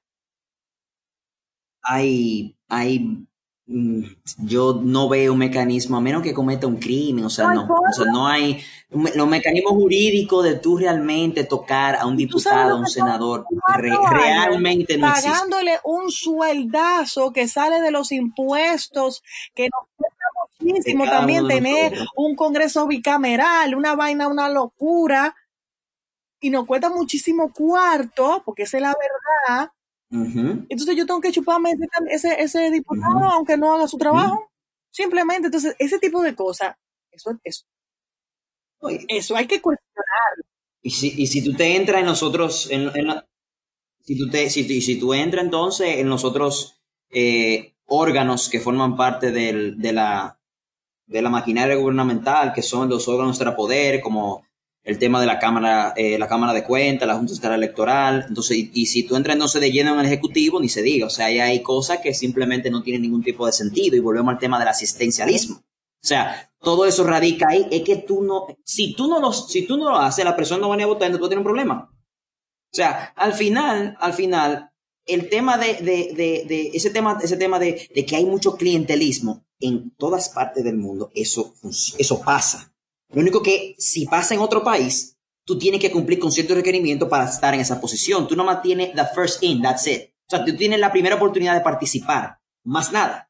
Hay, 1.83 2.55
hay 2.69 3.27
Mm, 3.65 4.03
yo 4.39 4.81
no 4.83 5.07
veo 5.07 5.31
un 5.31 5.39
mecanismo, 5.39 5.95
a 5.95 6.01
menos 6.01 6.21
que 6.21 6.33
cometa 6.33 6.67
un 6.67 6.75
crimen, 6.75 7.23
o 7.23 7.29
sea, 7.29 7.53
no, 7.53 7.63
o 7.63 7.93
sea, 7.93 8.11
no 8.11 8.27
hay 8.27 8.61
los 8.89 9.25
mecanismos 9.25 9.71
jurídicos 9.71 10.43
de 10.43 10.55
tú 10.55 10.77
realmente 10.77 11.45
tocar 11.45 11.95
a 11.95 12.05
un 12.05 12.17
diputado, 12.17 12.75
a 12.75 12.79
un 12.79 12.87
senador, 12.87 13.45
realmente 13.77 14.97
no 14.97 15.07
Pagándole 15.07 15.79
un 15.85 16.11
sueldazo 16.11 17.31
que 17.31 17.47
sale 17.47 17.79
de 17.79 17.91
los 17.91 18.11
impuestos, 18.11 19.23
que 19.55 19.69
nos 19.69 19.87
cuesta 19.95 20.25
muchísimo 20.59 21.05
también 21.05 21.47
tener 21.47 21.93
un 22.17 22.35
congreso 22.35 22.85
bicameral, 22.85 23.75
una 23.75 23.95
vaina, 23.95 24.27
una 24.27 24.49
locura, 24.49 25.37
y 26.41 26.49
nos 26.49 26.65
cuesta 26.65 26.89
muchísimo 26.89 27.53
cuarto, 27.53 28.41
porque 28.43 28.63
esa 28.63 28.75
es 28.75 28.83
la 28.83 28.93
verdad, 28.93 29.71
entonces 30.13 30.95
yo 30.95 31.05
tengo 31.05 31.21
que 31.21 31.31
chuparme 31.31 31.73
ese, 32.09 32.41
ese, 32.41 32.69
diputado 32.69 33.31
aunque 33.31 33.57
no 33.57 33.73
haga 33.73 33.87
su 33.87 33.97
trabajo. 33.97 34.51
Simplemente, 34.91 35.47
entonces, 35.47 35.75
ese 35.79 35.97
tipo 35.97 36.21
de 36.21 36.35
cosas, 36.35 36.75
eso, 37.11 37.39
eso, 37.43 37.65
eso 39.07 39.35
hay 39.35 39.47
que 39.47 39.59
cuestionar. 39.59 40.05
Y 40.83 40.91
si, 40.91 41.13
y 41.17 41.25
si 41.25 41.43
tú 41.43 41.53
te 41.53 41.75
entras 41.75 42.01
en 42.01 42.05
nosotros, 42.05 42.67
en, 42.69 42.91
si 44.01 44.17
tú 44.17 44.29
te, 44.29 44.49
si, 44.49 44.81
si 44.81 44.99
tú 44.99 45.13
entras 45.13 45.43
entonces 45.43 45.97
en 45.97 46.09
los 46.09 46.23
otros 46.23 46.79
eh, 47.09 47.73
órganos 47.85 48.49
que 48.49 48.59
forman 48.59 48.95
parte 48.95 49.31
del, 49.31 49.79
de 49.79 49.93
la 49.93 50.39
de 51.05 51.21
la 51.21 51.29
maquinaria 51.29 51.75
gubernamental, 51.75 52.53
que 52.53 52.61
son 52.61 52.89
los 52.89 53.07
órganos 53.07 53.37
de 53.37 53.51
poder, 53.51 54.01
como 54.01 54.45
el 54.83 54.99
tema 54.99 55.21
de 55.21 55.27
la 55.27 55.39
Cámara, 55.39 55.93
eh, 55.95 56.17
la 56.19 56.27
Cámara 56.27 56.53
de 56.53 56.63
Cuentas, 56.63 57.07
la 57.07 57.15
Junta 57.15 57.33
Central 57.33 57.53
Electoral. 57.55 58.25
Entonces, 58.27 58.57
y, 58.73 58.85
si 58.85 59.03
tú 59.03 59.15
entras 59.15 59.35
entonces 59.35 59.61
de 59.61 59.71
lleno 59.71 59.93
en 59.93 59.99
el 59.99 60.05
Ejecutivo, 60.05 60.59
ni 60.59 60.67
se 60.67 60.81
diga. 60.81 61.07
O 61.07 61.09
sea, 61.09 61.27
ahí 61.27 61.39
hay 61.39 61.61
cosas 61.61 61.99
que 61.99 62.13
simplemente 62.13 62.69
no 62.69 62.83
tienen 62.83 63.03
ningún 63.03 63.23
tipo 63.23 63.45
de 63.45 63.53
sentido. 63.53 63.95
Y 63.95 64.01
volvemos 64.01 64.33
al 64.33 64.39
tema 64.39 64.59
del 64.59 64.67
asistencialismo. 64.67 65.57
O 65.57 66.05
sea, 66.05 66.51
todo 66.59 66.85
eso 66.85 67.05
radica 67.05 67.47
ahí. 67.49 67.65
Es 67.71 67.83
que 67.83 67.97
tú 67.97 68.23
no, 68.23 68.47
si 68.65 68.93
tú 68.93 69.07
no 69.07 69.21
lo, 69.21 69.31
si 69.31 69.65
tú 69.65 69.77
no 69.77 69.89
lo 69.89 69.97
haces, 69.97 70.25
la 70.25 70.35
persona 70.35 70.61
no 70.61 70.69
va 70.69 70.75
a 70.75 70.85
votar, 70.85 71.07
entonces 71.07 71.21
tú 71.21 71.29
tienes 71.29 71.45
un 71.45 71.45
problema. 71.45 71.89
O 71.89 72.75
sea, 72.75 73.13
al 73.15 73.33
final, 73.33 73.95
al 74.01 74.13
final, 74.13 74.71
el 75.05 75.29
tema 75.29 75.57
de, 75.57 75.75
de, 75.75 76.13
de, 76.13 76.45
de 76.45 76.71
ese 76.73 76.89
tema, 76.89 77.19
ese 77.21 77.37
tema 77.37 77.57
de, 77.57 77.89
de 77.93 78.05
que 78.05 78.15
hay 78.17 78.25
mucho 78.25 78.57
clientelismo 78.57 79.45
en 79.59 79.91
todas 79.91 80.27
partes 80.29 80.63
del 80.63 80.75
mundo, 80.75 81.09
eso, 81.15 81.53
eso 81.97 82.21
pasa. 82.21 82.72
Lo 83.13 83.21
único 83.21 83.41
que 83.41 83.75
si 83.77 84.05
pasa 84.05 84.33
en 84.33 84.41
otro 84.41 84.63
país, 84.63 85.17
tú 85.45 85.57
tienes 85.57 85.79
que 85.79 85.91
cumplir 85.91 86.19
con 86.19 86.31
ciertos 86.31 86.57
requerimientos 86.57 87.07
para 87.07 87.25
estar 87.25 87.53
en 87.53 87.61
esa 87.61 87.79
posición. 87.79 88.27
Tú 88.27 88.35
nomás 88.35 88.61
tienes 88.61 88.93
the 88.93 89.05
first 89.13 89.43
in, 89.43 89.61
that's 89.61 89.87
it. 89.87 90.09
O 90.27 90.35
sea, 90.35 90.43
tú 90.43 90.55
tienes 90.55 90.79
la 90.79 90.91
primera 90.91 91.15
oportunidad 91.15 91.53
de 91.53 91.61
participar, 91.61 92.39
más 92.63 92.91
nada. 92.91 93.29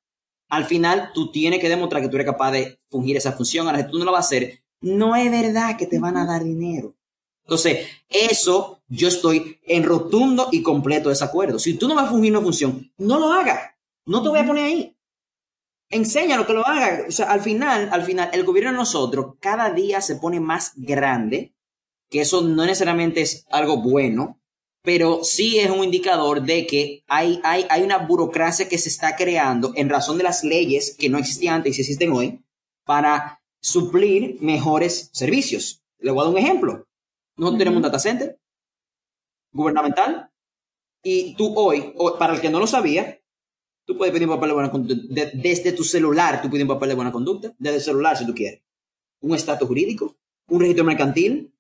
Al 0.49 0.65
final, 0.65 1.11
tú 1.13 1.31
tienes 1.31 1.59
que 1.59 1.67
demostrar 1.67 2.01
que 2.01 2.07
tú 2.07 2.15
eres 2.15 2.27
capaz 2.27 2.51
de 2.51 2.79
fungir 2.89 3.17
esa 3.17 3.31
función. 3.33 3.67
Ahora, 3.67 3.83
si 3.83 3.91
tú 3.91 3.97
no 3.97 4.05
lo 4.05 4.11
vas 4.11 4.25
a 4.25 4.27
hacer, 4.27 4.63
no 4.81 5.15
es 5.15 5.29
verdad 5.29 5.75
que 5.77 5.87
te 5.87 5.99
van 5.99 6.15
a 6.15 6.25
dar 6.25 6.43
dinero. 6.43 6.95
Entonces, 7.43 7.87
eso 8.07 8.81
yo 8.87 9.07
estoy 9.07 9.59
en 9.63 9.83
rotundo 9.83 10.47
y 10.51 10.61
completo 10.61 11.09
desacuerdo. 11.09 11.59
Si 11.59 11.73
tú 11.73 11.87
no 11.87 11.95
vas 11.95 12.05
a 12.05 12.09
fungir 12.09 12.31
una 12.31 12.41
función, 12.41 12.89
no 12.97 13.19
lo 13.19 13.33
hagas. 13.33 13.71
No 14.05 14.21
te 14.21 14.29
voy 14.29 14.39
a 14.39 14.45
poner 14.45 14.65
ahí 14.65 14.92
enséñalo 15.93 16.45
que 16.45 16.53
lo 16.53 16.65
haga. 16.65 17.05
O 17.07 17.11
sea, 17.11 17.31
al 17.31 17.41
final, 17.41 17.89
al 17.91 18.03
final, 18.03 18.29
el 18.33 18.43
gobierno 18.43 18.71
de 18.71 18.77
nosotros 18.77 19.35
cada 19.39 19.69
día 19.71 20.01
se 20.01 20.15
pone 20.15 20.39
más 20.39 20.73
grande, 20.75 21.53
que 22.09 22.21
eso 22.21 22.41
no 22.41 22.65
necesariamente 22.65 23.21
es 23.21 23.45
algo 23.49 23.77
bueno, 23.77 24.39
pero 24.83 25.23
sí 25.23 25.59
es 25.59 25.69
un 25.69 25.83
indicador 25.83 26.41
de 26.41 26.67
que 26.67 27.03
hay, 27.07 27.39
hay, 27.43 27.65
hay 27.69 27.83
una 27.83 27.99
burocracia 27.99 28.67
que 28.67 28.77
se 28.77 28.89
está 28.89 29.15
creando 29.15 29.71
en 29.75 29.89
razón 29.89 30.17
de 30.17 30.23
las 30.23 30.43
leyes 30.43 30.95
que 30.99 31.09
no 31.09 31.17
existían 31.17 31.55
antes 31.55 31.77
y 31.77 31.81
existen 31.81 32.11
hoy 32.11 32.43
para 32.85 33.41
suplir 33.61 34.37
mejores 34.41 35.09
servicios. 35.13 35.81
Le 35.99 36.11
voy 36.11 36.21
a 36.21 36.25
dar 36.25 36.33
un 36.33 36.39
ejemplo. 36.39 36.87
Nosotros 37.37 37.59
tenemos 37.59 37.77
un 37.77 37.83
data 37.83 37.99
center 37.99 38.37
gubernamental 39.53 40.29
y 41.01 41.35
tú 41.35 41.53
hoy, 41.55 41.93
para 42.19 42.33
el 42.33 42.41
que 42.41 42.49
no 42.49 42.59
lo 42.59 42.67
sabía, 42.67 43.19
Tú 43.85 43.97
puedes 43.97 44.13
pedir 44.13 44.27
un 44.27 44.35
papel 44.35 44.49
de 44.49 44.53
buena 44.53 44.71
conducta. 44.71 45.31
desde 45.33 45.73
tu 45.73 45.83
celular, 45.83 46.41
tú 46.41 46.49
pides 46.49 46.63
un 46.63 46.69
papel 46.69 46.89
de 46.89 46.95
buena 46.95 47.11
conducta. 47.11 47.53
Desde 47.57 47.77
el 47.77 47.81
celular, 47.81 48.17
si 48.17 48.25
tú 48.25 48.33
quieres. 48.33 48.61
Un 49.21 49.35
estatus 49.35 49.67
jurídico, 49.67 50.15
un 50.47 50.61
registro 50.61 50.85
mercantil. 50.85 51.53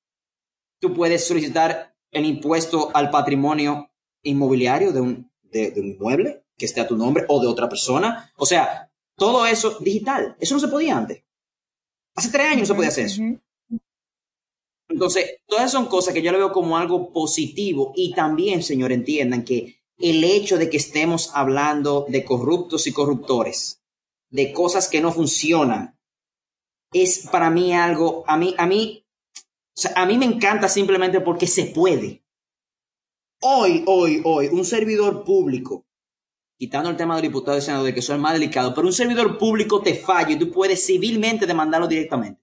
Tú 0.79 0.93
puedes 0.93 1.25
solicitar 1.25 1.95
el 2.11 2.25
impuesto 2.25 2.91
al 2.93 3.09
patrimonio 3.09 3.89
inmobiliario 4.21 4.91
de 4.91 5.01
un, 5.01 5.31
de, 5.43 5.73
un 5.75 5.87
inmueble 5.87 6.45
que 6.57 6.65
esté 6.65 6.81
a 6.81 6.87
tu 6.87 6.95
nombre 6.95 7.25
o 7.27 7.41
de 7.41 7.47
otra 7.47 7.67
persona. 7.67 8.31
O 8.37 8.45
sea, 8.45 8.89
todo 9.15 9.45
eso 9.45 9.77
digital. 9.79 10.37
Eso 10.39 10.55
no 10.55 10.61
se 10.61 10.67
podía 10.67 10.97
antes. 10.97 11.23
Hace 12.15 12.29
tres 12.29 12.47
años 12.47 12.61
no 12.61 12.65
se 12.67 12.75
podía 12.75 12.89
hacer 12.89 13.05
eso. 13.05 13.21
Entonces, 14.87 15.39
todas 15.47 15.71
son 15.71 15.87
cosas 15.87 16.13
que 16.13 16.21
yo 16.21 16.31
le 16.31 16.37
veo 16.37 16.51
como 16.51 16.77
algo 16.77 17.11
positivo 17.11 17.93
y 17.95 18.13
también, 18.13 18.61
señor, 18.61 18.91
entiendan 18.91 19.43
que 19.43 19.82
el 20.03 20.21
hecho 20.25 20.57
de 20.57 20.69
que 20.69 20.75
estemos 20.75 21.31
hablando 21.33 22.05
de 22.09 22.25
corruptos 22.25 22.87
y 22.87 22.91
corruptores, 22.91 23.81
de 24.29 24.51
cosas 24.51 24.89
que 24.89 24.99
no 24.99 25.13
funcionan, 25.13 25.97
es 26.91 27.29
para 27.31 27.49
mí 27.49 27.73
algo, 27.73 28.25
a 28.27 28.35
mí, 28.35 28.53
a 28.57 28.67
mí, 28.67 29.07
a 29.95 30.05
mí 30.05 30.17
me 30.17 30.25
encanta 30.25 30.67
simplemente 30.67 31.21
porque 31.21 31.47
se 31.47 31.67
puede. 31.67 32.21
Hoy, 33.39 33.85
hoy, 33.87 34.21
hoy, 34.25 34.47
un 34.47 34.65
servidor 34.65 35.23
público, 35.23 35.85
quitando 36.57 36.89
el 36.89 36.97
tema 36.97 37.15
del 37.15 37.23
diputado 37.23 37.57
y 37.57 37.61
senador, 37.61 37.93
que 37.93 38.01
eso 38.01 38.13
es 38.13 38.19
más 38.19 38.33
delicado, 38.33 38.73
pero 38.73 38.85
un 38.85 38.93
servidor 38.93 39.37
público 39.37 39.81
te 39.81 39.95
falla 39.95 40.31
y 40.31 40.39
tú 40.39 40.51
puedes 40.51 40.85
civilmente 40.85 41.45
demandarlo 41.45 41.87
directamente. 41.87 42.41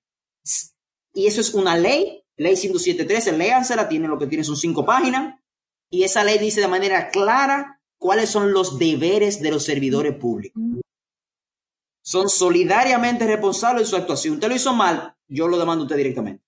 Y 1.12 1.26
eso 1.26 1.42
es 1.42 1.52
una 1.52 1.76
ley, 1.76 2.24
ley 2.36 2.54
107.13, 2.54 3.36
léansela, 3.36 3.86
tiene 3.86 4.08
lo 4.08 4.18
que 4.18 4.26
tiene 4.26 4.44
son 4.44 4.56
cinco 4.56 4.86
páginas, 4.86 5.39
y 5.90 6.04
esa 6.04 6.24
ley 6.24 6.38
dice 6.38 6.60
de 6.60 6.68
manera 6.68 7.10
clara 7.10 7.80
cuáles 7.98 8.30
son 8.30 8.52
los 8.52 8.78
deberes 8.78 9.42
de 9.42 9.50
los 9.50 9.64
servidores 9.64 10.14
públicos. 10.14 10.62
Son 12.02 12.28
solidariamente 12.28 13.26
responsables 13.26 13.82
de 13.82 13.90
su 13.90 13.96
actuación. 13.96 14.34
Usted 14.34 14.48
lo 14.48 14.54
hizo 14.54 14.72
mal, 14.72 15.14
yo 15.28 15.48
lo 15.48 15.58
demando 15.58 15.82
a 15.82 15.86
usted 15.86 15.96
directamente. 15.96 16.42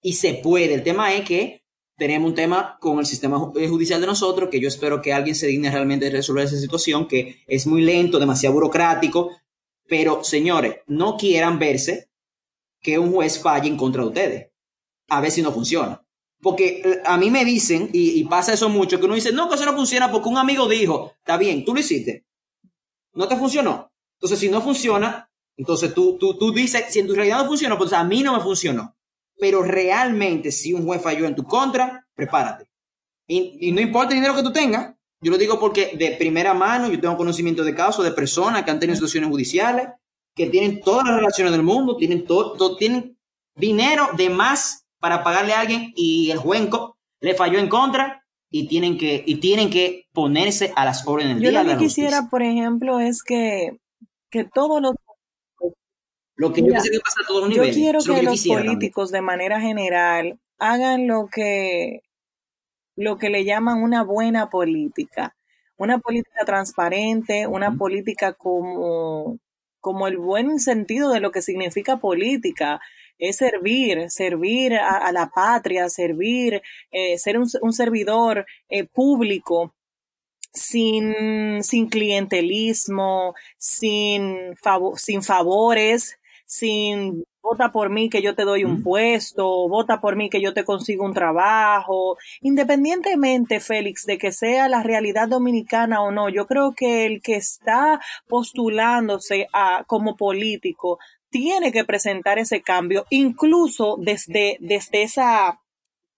Y 0.00 0.14
se 0.14 0.34
puede. 0.34 0.74
El 0.74 0.82
tema 0.82 1.12
es 1.12 1.26
que 1.26 1.62
tenemos 1.96 2.30
un 2.30 2.34
tema 2.34 2.78
con 2.80 2.98
el 2.98 3.06
sistema 3.06 3.38
judicial 3.38 4.00
de 4.00 4.06
nosotros, 4.06 4.48
que 4.50 4.60
yo 4.60 4.68
espero 4.68 5.02
que 5.02 5.12
alguien 5.12 5.34
se 5.34 5.46
digne 5.46 5.70
realmente 5.70 6.06
de 6.06 6.12
resolver 6.12 6.44
esa 6.44 6.58
situación, 6.58 7.08
que 7.08 7.42
es 7.46 7.66
muy 7.66 7.82
lento, 7.82 8.18
demasiado 8.18 8.54
burocrático. 8.54 9.36
Pero, 9.88 10.22
señores, 10.24 10.76
no 10.86 11.16
quieran 11.16 11.58
verse 11.58 12.10
que 12.80 12.98
un 12.98 13.12
juez 13.12 13.40
falle 13.40 13.68
en 13.68 13.76
contra 13.76 14.02
de 14.02 14.08
ustedes. 14.08 14.50
A 15.08 15.20
ver 15.20 15.30
si 15.30 15.42
no 15.42 15.52
funciona. 15.52 16.05
Porque 16.42 16.82
eh, 16.84 17.02
a 17.04 17.16
mí 17.16 17.30
me 17.30 17.44
dicen, 17.44 17.90
y, 17.92 18.22
pasa 18.24 18.52
eso 18.52 18.68
mucho, 18.68 18.98
que 18.98 19.06
uno 19.06 19.14
dice, 19.14 19.32
no, 19.32 19.48
que 19.48 19.54
eso 19.54 19.64
no 19.64 19.74
funciona 19.74 20.10
porque 20.10 20.28
un 20.28 20.38
amigo 20.38 20.68
dijo, 20.68 21.14
está 21.18 21.36
bien, 21.36 21.64
tú 21.64 21.74
lo 21.74 21.80
hiciste, 21.80 22.24
no 23.14 23.26
te 23.26 23.36
funcionó. 23.36 23.90
Entonces, 24.18 24.38
si 24.38 24.48
no 24.48 24.60
funciona, 24.60 25.30
entonces 25.56 25.94
tú, 25.94 26.16
tú, 26.18 26.38
tú 26.38 26.52
dices, 26.52 26.84
si 26.90 27.00
en 27.00 27.06
tu 27.06 27.14
realidad 27.14 27.38
no 27.38 27.46
funciona, 27.46 27.78
pues 27.78 27.92
a 27.92 28.04
mí 28.04 28.22
no 28.22 28.36
me 28.36 28.42
funcionó. 28.42 28.94
Pero 29.38 29.62
realmente, 29.62 30.50
si 30.52 30.72
un 30.72 30.84
juez 30.84 31.02
falló 31.02 31.26
en 31.26 31.34
tu 31.34 31.44
contra, 31.44 32.06
prepárate. 32.14 32.66
Y, 33.28 33.72
no 33.72 33.80
importa 33.80 34.10
el 34.10 34.20
dinero 34.20 34.36
que 34.36 34.42
tú 34.42 34.52
tengas, 34.52 34.94
yo 35.20 35.32
lo 35.32 35.38
digo 35.38 35.58
porque 35.58 35.96
de 35.96 36.12
primera 36.12 36.54
mano 36.54 36.88
yo 36.88 37.00
tengo 37.00 37.16
conocimiento 37.16 37.64
de 37.64 37.74
casos 37.74 38.04
de 38.04 38.12
personas 38.12 38.64
que 38.64 38.70
han 38.70 38.78
tenido 38.78 38.96
situaciones 38.96 39.30
judiciales, 39.30 39.88
que 40.34 40.46
tienen 40.46 40.80
todas 40.80 41.04
las 41.06 41.16
relaciones 41.16 41.52
del 41.52 41.62
mundo, 41.62 41.96
tienen, 41.96 42.24
todo, 42.24 42.76
tienen 42.76 43.18
dinero 43.54 44.10
de 44.16 44.30
más 44.30 44.85
para 44.98 45.22
pagarle 45.22 45.52
a 45.52 45.60
alguien 45.60 45.92
y 45.96 46.30
el 46.30 46.38
juez 46.38 46.68
le 47.20 47.34
falló 47.34 47.58
en 47.58 47.68
contra 47.68 48.24
y 48.50 48.68
tienen 48.68 48.96
que, 48.96 49.22
y 49.26 49.36
tienen 49.36 49.70
que 49.70 50.06
ponerse 50.12 50.72
a 50.76 50.84
las 50.84 51.06
órdenes 51.06 51.34
del 51.34 51.50
día. 51.50 51.62
Yo 51.62 51.68
lo 51.68 51.78
que 51.78 51.84
quisiera, 51.84 52.28
por 52.30 52.42
ejemplo, 52.42 53.00
es 53.00 53.22
que, 53.22 53.78
que 54.30 54.44
todos 54.44 54.80
los 54.80 54.94
lo 56.36 56.52
que 56.52 56.60
yo 56.60 56.66
que 56.68 56.72
pasa 56.74 57.20
a 57.24 57.26
todos 57.26 57.40
los 57.42 57.50
niveles. 57.50 57.74
Yo 57.74 57.82
quiero 57.82 58.00
que, 58.00 58.22
los 58.22 58.46
políticos 58.46 59.10
de 59.10 59.22
manera 59.22 59.60
general 59.60 60.38
hagan 60.58 61.06
lo 61.06 61.28
que 61.28 62.02
lo 62.94 63.18
que 63.18 63.30
le 63.30 63.44
llaman 63.44 63.82
una 63.82 64.02
buena 64.04 64.48
política, 64.48 65.34
una 65.76 65.98
política 65.98 66.44
transparente, 66.44 67.46
una 67.46 67.76
política 67.76 68.34
como 68.34 69.38
como 69.80 70.08
el 70.08 70.18
buen 70.18 70.58
sentido 70.58 71.10
de 71.10 71.20
lo 71.20 71.30
que 71.30 71.42
significa 71.42 71.98
política, 71.98 72.80
es 73.18 73.36
servir, 73.36 74.10
servir 74.10 74.74
a, 74.74 75.10
la 75.12 75.30
patria, 75.34 75.88
servir, 75.88 76.62
eh, 76.90 77.18
ser 77.18 77.38
un, 77.38 77.72
servidor 77.72 78.46
eh, 78.68 78.84
público 78.84 79.74
sin, 80.52 81.62
sin 81.62 81.88
clientelismo, 81.88 83.34
sin, 83.58 84.54
sin 84.96 85.22
favores, 85.22 86.18
sin 86.46 87.24
vota 87.46 87.70
por 87.70 87.90
mí 87.90 88.08
que 88.10 88.22
yo 88.22 88.34
te 88.34 88.42
doy 88.44 88.64
un 88.64 88.82
puesto, 88.82 89.68
vota 89.68 90.00
por 90.00 90.16
mí 90.16 90.28
que 90.28 90.40
yo 90.40 90.52
te 90.52 90.64
consigo 90.64 91.04
un 91.04 91.14
trabajo, 91.14 92.16
independientemente, 92.40 93.60
Félix, 93.60 94.04
de 94.04 94.18
que 94.18 94.32
sea 94.32 94.68
la 94.68 94.82
realidad 94.82 95.28
dominicana 95.28 96.02
o 96.02 96.10
no, 96.10 96.28
yo 96.28 96.46
creo 96.46 96.74
que 96.74 97.06
el 97.06 97.22
que 97.22 97.36
está 97.36 98.00
postulándose 98.26 99.46
a, 99.52 99.84
como 99.86 100.16
político 100.16 100.98
tiene 101.30 101.72
que 101.72 101.84
presentar 101.84 102.38
ese 102.38 102.62
cambio, 102.62 103.06
incluso 103.10 103.96
desde, 103.98 104.56
desde 104.60 105.02
esa 105.02 105.60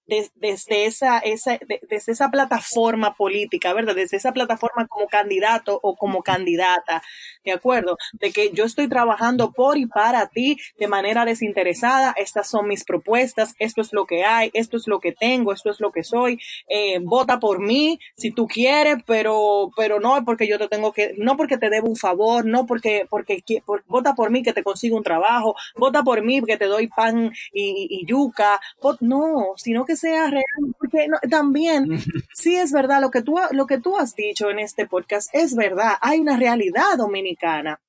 desde, 0.09 0.87
esa, 0.87 1.19
esa, 1.19 1.59
desde 1.89 2.13
esa 2.13 2.31
plataforma 2.31 3.15
política, 3.15 3.73
¿verdad? 3.75 3.95
Desde 3.95 4.17
esa 4.17 4.33
plataforma 4.33 4.87
como 4.89 5.07
candidato 5.07 5.79
o 5.83 5.97
como 5.97 6.23
candidata, 6.23 7.03
¿de 7.45 7.53
acuerdo? 7.53 7.99
De 8.15 8.33
que 8.33 8.51
yo 8.53 8.65
estoy 8.65 8.89
trabajando 8.89 9.53
por 9.53 9.77
y 9.77 9.87
para 9.87 10.27
ti 10.29 10.57
de 10.79 10.89
manera 10.89 11.25
desinteresada, 11.25 12.15
estas 12.17 12.49
son 12.49 12.69
mis 12.69 12.85
propuestas, 12.85 13.55
esto 13.59 13.83
es 13.83 13.93
lo 13.93 14.07
que 14.07 14.25
hay, 14.25 14.51
esto 14.55 14.79
es 14.79 14.87
lo 14.87 14.99
que 15.01 15.13
tengo, 15.13 15.53
esto 15.53 15.71
es 15.71 15.81
lo 15.81 15.93
que 15.93 16.05
soy, 16.05 16.41
eh, 16.69 16.99
vota 17.03 17.39
por 17.39 17.61
mí 17.61 18.01
si 18.17 18.31
tú 18.31 18.47
quieres, 18.47 18.97
pero, 19.07 19.71
pero 19.77 20.01
no 20.01 20.25
porque 20.25 20.49
yo 20.49 20.59
te 20.59 20.69
tengo 20.69 20.93
que, 20.93 21.15
no 21.19 21.37
porque 21.37 21.59
te 21.59 21.69
debo 21.69 21.89
un 21.89 21.97
favor, 21.97 22.47
no 22.47 22.67
porque, 22.67 23.07
porque, 23.11 23.43
vota 23.87 24.15
por 24.15 24.31
mí 24.31 24.43
que 24.43 24.55
te 24.55 24.63
consigo 24.63 24.97
un 24.97 25.03
trabajo, 25.03 25.55
vota 25.77 26.03
por 26.03 26.23
mí 26.23 26.41
que 26.43 26.57
te 26.57 26.67
doy 26.67 26.89
pan 26.89 27.33
y 27.53 28.07
yuca, 28.07 28.61
no, 29.01 29.53
sino 29.57 29.85
que 29.85 29.98
sea 29.99 30.31
real, 30.31 30.45
porque 30.79 31.09
también 31.31 32.01
sí 32.33 32.57
es 32.57 32.73
verdad 32.73 33.01
lo 33.01 33.11
que 33.11 33.23
tú 33.23 33.37
lo 33.53 33.67
que 33.67 33.79
tú 33.79 33.97
has 33.97 34.15
dicho 34.15 34.51
en 34.51 34.59
este 34.59 34.87
podcast 34.87 35.29
es 35.33 35.55
verdad, 35.55 35.95
hay 36.01 36.21
una 36.21 36.37
realidad 36.37 36.97
dominicana. 36.97 37.81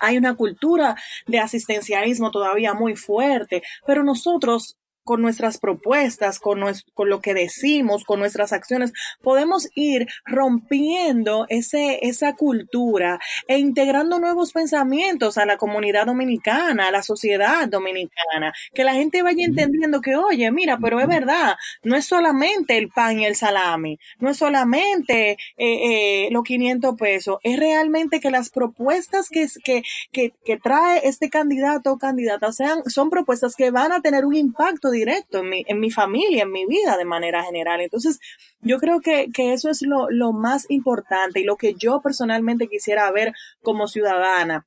Hay 0.00 0.18
una 0.18 0.34
cultura 0.34 0.96
de 1.28 1.38
asistencialismo 1.38 2.32
todavía 2.32 2.74
muy 2.74 2.96
fuerte, 2.96 3.62
pero 3.86 4.02
nosotros 4.02 4.76
con 5.06 5.22
nuestras 5.22 5.58
propuestas, 5.58 6.40
con, 6.40 6.64
con 6.92 7.08
lo 7.08 7.20
que 7.20 7.32
decimos, 7.32 8.02
con 8.02 8.18
nuestras 8.18 8.52
acciones, 8.52 8.92
podemos 9.22 9.68
ir 9.76 10.08
rompiendo 10.24 11.46
ese, 11.48 12.00
esa 12.02 12.34
cultura 12.34 13.20
e 13.46 13.58
integrando 13.58 14.18
nuevos 14.18 14.52
pensamientos 14.52 15.38
a 15.38 15.46
la 15.46 15.58
comunidad 15.58 16.06
dominicana, 16.06 16.88
a 16.88 16.90
la 16.90 17.04
sociedad 17.04 17.68
dominicana, 17.68 18.52
que 18.74 18.82
la 18.82 18.94
gente 18.94 19.22
vaya 19.22 19.44
entendiendo 19.44 20.00
que, 20.00 20.16
oye, 20.16 20.50
mira, 20.50 20.76
pero 20.82 20.98
es 20.98 21.06
verdad, 21.06 21.54
no 21.84 21.94
es 21.94 22.04
solamente 22.04 22.76
el 22.76 22.88
pan 22.88 23.20
y 23.20 23.26
el 23.26 23.36
salami, 23.36 24.00
no 24.18 24.30
es 24.30 24.38
solamente 24.38 25.38
eh, 25.56 26.26
eh, 26.26 26.28
los 26.32 26.42
500 26.42 26.96
pesos, 26.96 27.38
es 27.44 27.60
realmente 27.60 28.18
que 28.18 28.32
las 28.32 28.50
propuestas 28.50 29.28
que, 29.28 29.46
que, 29.62 29.84
que, 30.10 30.32
que 30.44 30.56
trae 30.56 31.02
este 31.04 31.30
candidato 31.30 31.92
o 31.92 31.98
candidata 31.98 32.50
sean, 32.50 32.82
son 32.86 33.08
propuestas 33.08 33.54
que 33.54 33.70
van 33.70 33.92
a 33.92 34.00
tener 34.00 34.24
un 34.24 34.34
impacto 34.34 34.90
directo 34.96 35.38
en 35.38 35.50
mi, 35.50 35.64
en 35.68 35.80
mi 35.80 35.90
familia, 35.90 36.42
en 36.42 36.52
mi 36.52 36.66
vida 36.66 36.96
de 36.96 37.04
manera 37.04 37.44
general. 37.44 37.80
Entonces, 37.80 38.18
yo 38.60 38.78
creo 38.78 39.00
que, 39.00 39.28
que 39.32 39.52
eso 39.52 39.70
es 39.70 39.82
lo, 39.82 40.10
lo 40.10 40.32
más 40.32 40.66
importante 40.68 41.40
y 41.40 41.44
lo 41.44 41.56
que 41.56 41.74
yo 41.74 42.00
personalmente 42.02 42.68
quisiera 42.68 43.10
ver 43.12 43.32
como 43.62 43.86
ciudadana 43.86 44.66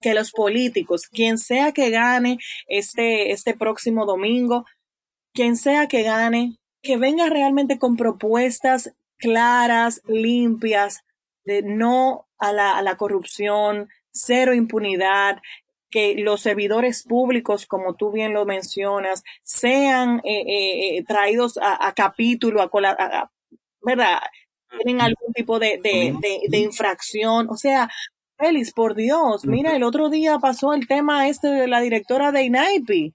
que 0.00 0.14
los 0.14 0.32
políticos, 0.32 1.06
quien 1.06 1.38
sea 1.38 1.72
que 1.72 1.90
gane 1.90 2.38
este, 2.66 3.32
este 3.32 3.54
próximo 3.54 4.06
domingo, 4.06 4.64
quien 5.32 5.56
sea 5.56 5.86
que 5.86 6.02
gane, 6.02 6.56
que 6.82 6.96
venga 6.96 7.28
realmente 7.28 7.78
con 7.78 7.96
propuestas 7.96 8.94
claras, 9.18 10.00
limpias, 10.06 11.04
de 11.44 11.62
no 11.62 12.26
a 12.38 12.52
la, 12.52 12.76
a 12.76 12.82
la 12.82 12.96
corrupción, 12.96 13.88
cero 14.12 14.54
impunidad, 14.54 15.40
que 15.90 16.14
los 16.16 16.40
servidores 16.40 17.04
públicos, 17.04 17.66
como 17.66 17.94
tú 17.94 18.12
bien 18.12 18.32
lo 18.32 18.46
mencionas, 18.46 19.22
sean 19.42 20.20
eh, 20.24 20.42
eh, 20.46 20.98
eh 20.98 21.04
traídos 21.04 21.58
a, 21.60 21.92
capítulo, 21.94 22.62
a, 22.62 22.70
a, 22.72 23.30
¿verdad? 23.82 24.20
Tienen 24.82 25.02
algún 25.02 25.32
tipo 25.32 25.58
de, 25.58 25.80
de, 25.82 26.14
de, 26.48 26.58
infracción. 26.58 27.48
O 27.50 27.56
sea, 27.56 27.90
Félix, 28.38 28.72
por 28.72 28.94
Dios, 28.94 29.44
mira, 29.44 29.74
el 29.74 29.82
otro 29.82 30.10
día 30.10 30.38
pasó 30.38 30.72
el 30.74 30.86
tema 30.86 31.28
este 31.28 31.48
de 31.48 31.66
la 31.66 31.80
directora 31.80 32.30
de 32.30 32.44
INAIPI 32.44 33.14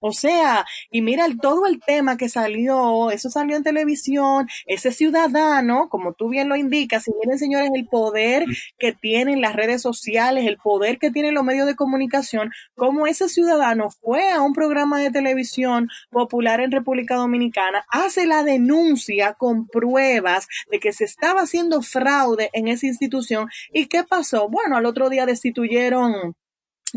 o 0.00 0.12
sea, 0.12 0.64
y 0.90 1.02
mira 1.02 1.26
todo 1.40 1.66
el 1.66 1.80
tema 1.80 2.16
que 2.16 2.28
salió, 2.28 3.10
eso 3.10 3.30
salió 3.30 3.56
en 3.56 3.62
televisión, 3.62 4.48
ese 4.66 4.92
ciudadano, 4.92 5.88
como 5.88 6.12
tú 6.12 6.28
bien 6.28 6.48
lo 6.48 6.56
indicas, 6.56 7.08
y 7.08 7.12
miren 7.20 7.38
señores, 7.38 7.70
el 7.74 7.86
poder 7.86 8.44
que 8.78 8.92
tienen 8.92 9.40
las 9.40 9.56
redes 9.56 9.82
sociales, 9.82 10.46
el 10.46 10.58
poder 10.58 10.98
que 10.98 11.10
tienen 11.10 11.34
los 11.34 11.44
medios 11.44 11.66
de 11.66 11.76
comunicación, 11.76 12.50
como 12.76 13.06
ese 13.06 13.28
ciudadano 13.28 13.90
fue 13.90 14.30
a 14.30 14.40
un 14.40 14.52
programa 14.52 15.00
de 15.00 15.10
televisión 15.10 15.88
popular 16.10 16.60
en 16.60 16.72
República 16.72 17.16
Dominicana, 17.16 17.84
hace 17.90 18.26
la 18.26 18.44
denuncia 18.44 19.34
con 19.34 19.66
pruebas 19.66 20.46
de 20.70 20.80
que 20.80 20.92
se 20.92 21.04
estaba 21.04 21.42
haciendo 21.42 21.82
fraude 21.82 22.50
en 22.52 22.68
esa 22.68 22.86
institución. 22.86 23.48
¿Y 23.72 23.86
qué 23.86 24.04
pasó? 24.04 24.48
Bueno, 24.48 24.76
al 24.76 24.86
otro 24.86 25.08
día 25.10 25.26
destituyeron 25.26 26.34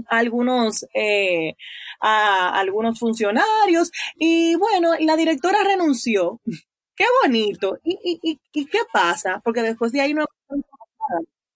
algunos, 0.07 0.85
eh, 0.93 1.55
a 1.99 2.59
algunos 2.59 2.99
funcionarios 2.99 3.91
y 4.17 4.55
bueno, 4.55 4.91
la 4.99 5.15
directora 5.15 5.63
renunció. 5.63 6.41
Qué 6.95 7.05
bonito. 7.23 7.79
¿Y, 7.83 8.19
y, 8.21 8.39
y, 8.53 8.65
qué 8.65 8.79
pasa? 8.93 9.41
Porque 9.43 9.63
después 9.63 9.91
de 9.91 10.01
ahí 10.01 10.13
no... 10.13 10.25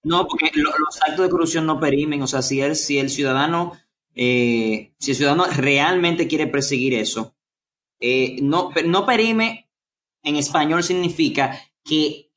No, 0.01 0.27
porque 0.27 0.49
los 0.55 1.01
actos 1.07 1.25
de 1.25 1.29
corrupción 1.29 1.67
no 1.67 1.79
perimen. 1.79 2.21
O 2.23 2.27
sea, 2.27 2.41
si 2.41 2.61
el, 2.61 2.75
si 2.75 2.97
el 2.97 3.11
ciudadano, 3.11 3.73
eh, 4.15 4.93
si 4.97 5.11
el 5.11 5.17
ciudadano 5.17 5.45
realmente 5.45 6.27
quiere 6.27 6.47
perseguir 6.47 6.95
eso, 6.95 7.35
eh, 7.99 8.37
no, 8.41 8.71
no 8.85 9.05
perime 9.05 9.69
en 10.23 10.35
español 10.37 10.83
significa 10.83 11.59
que 11.85 12.31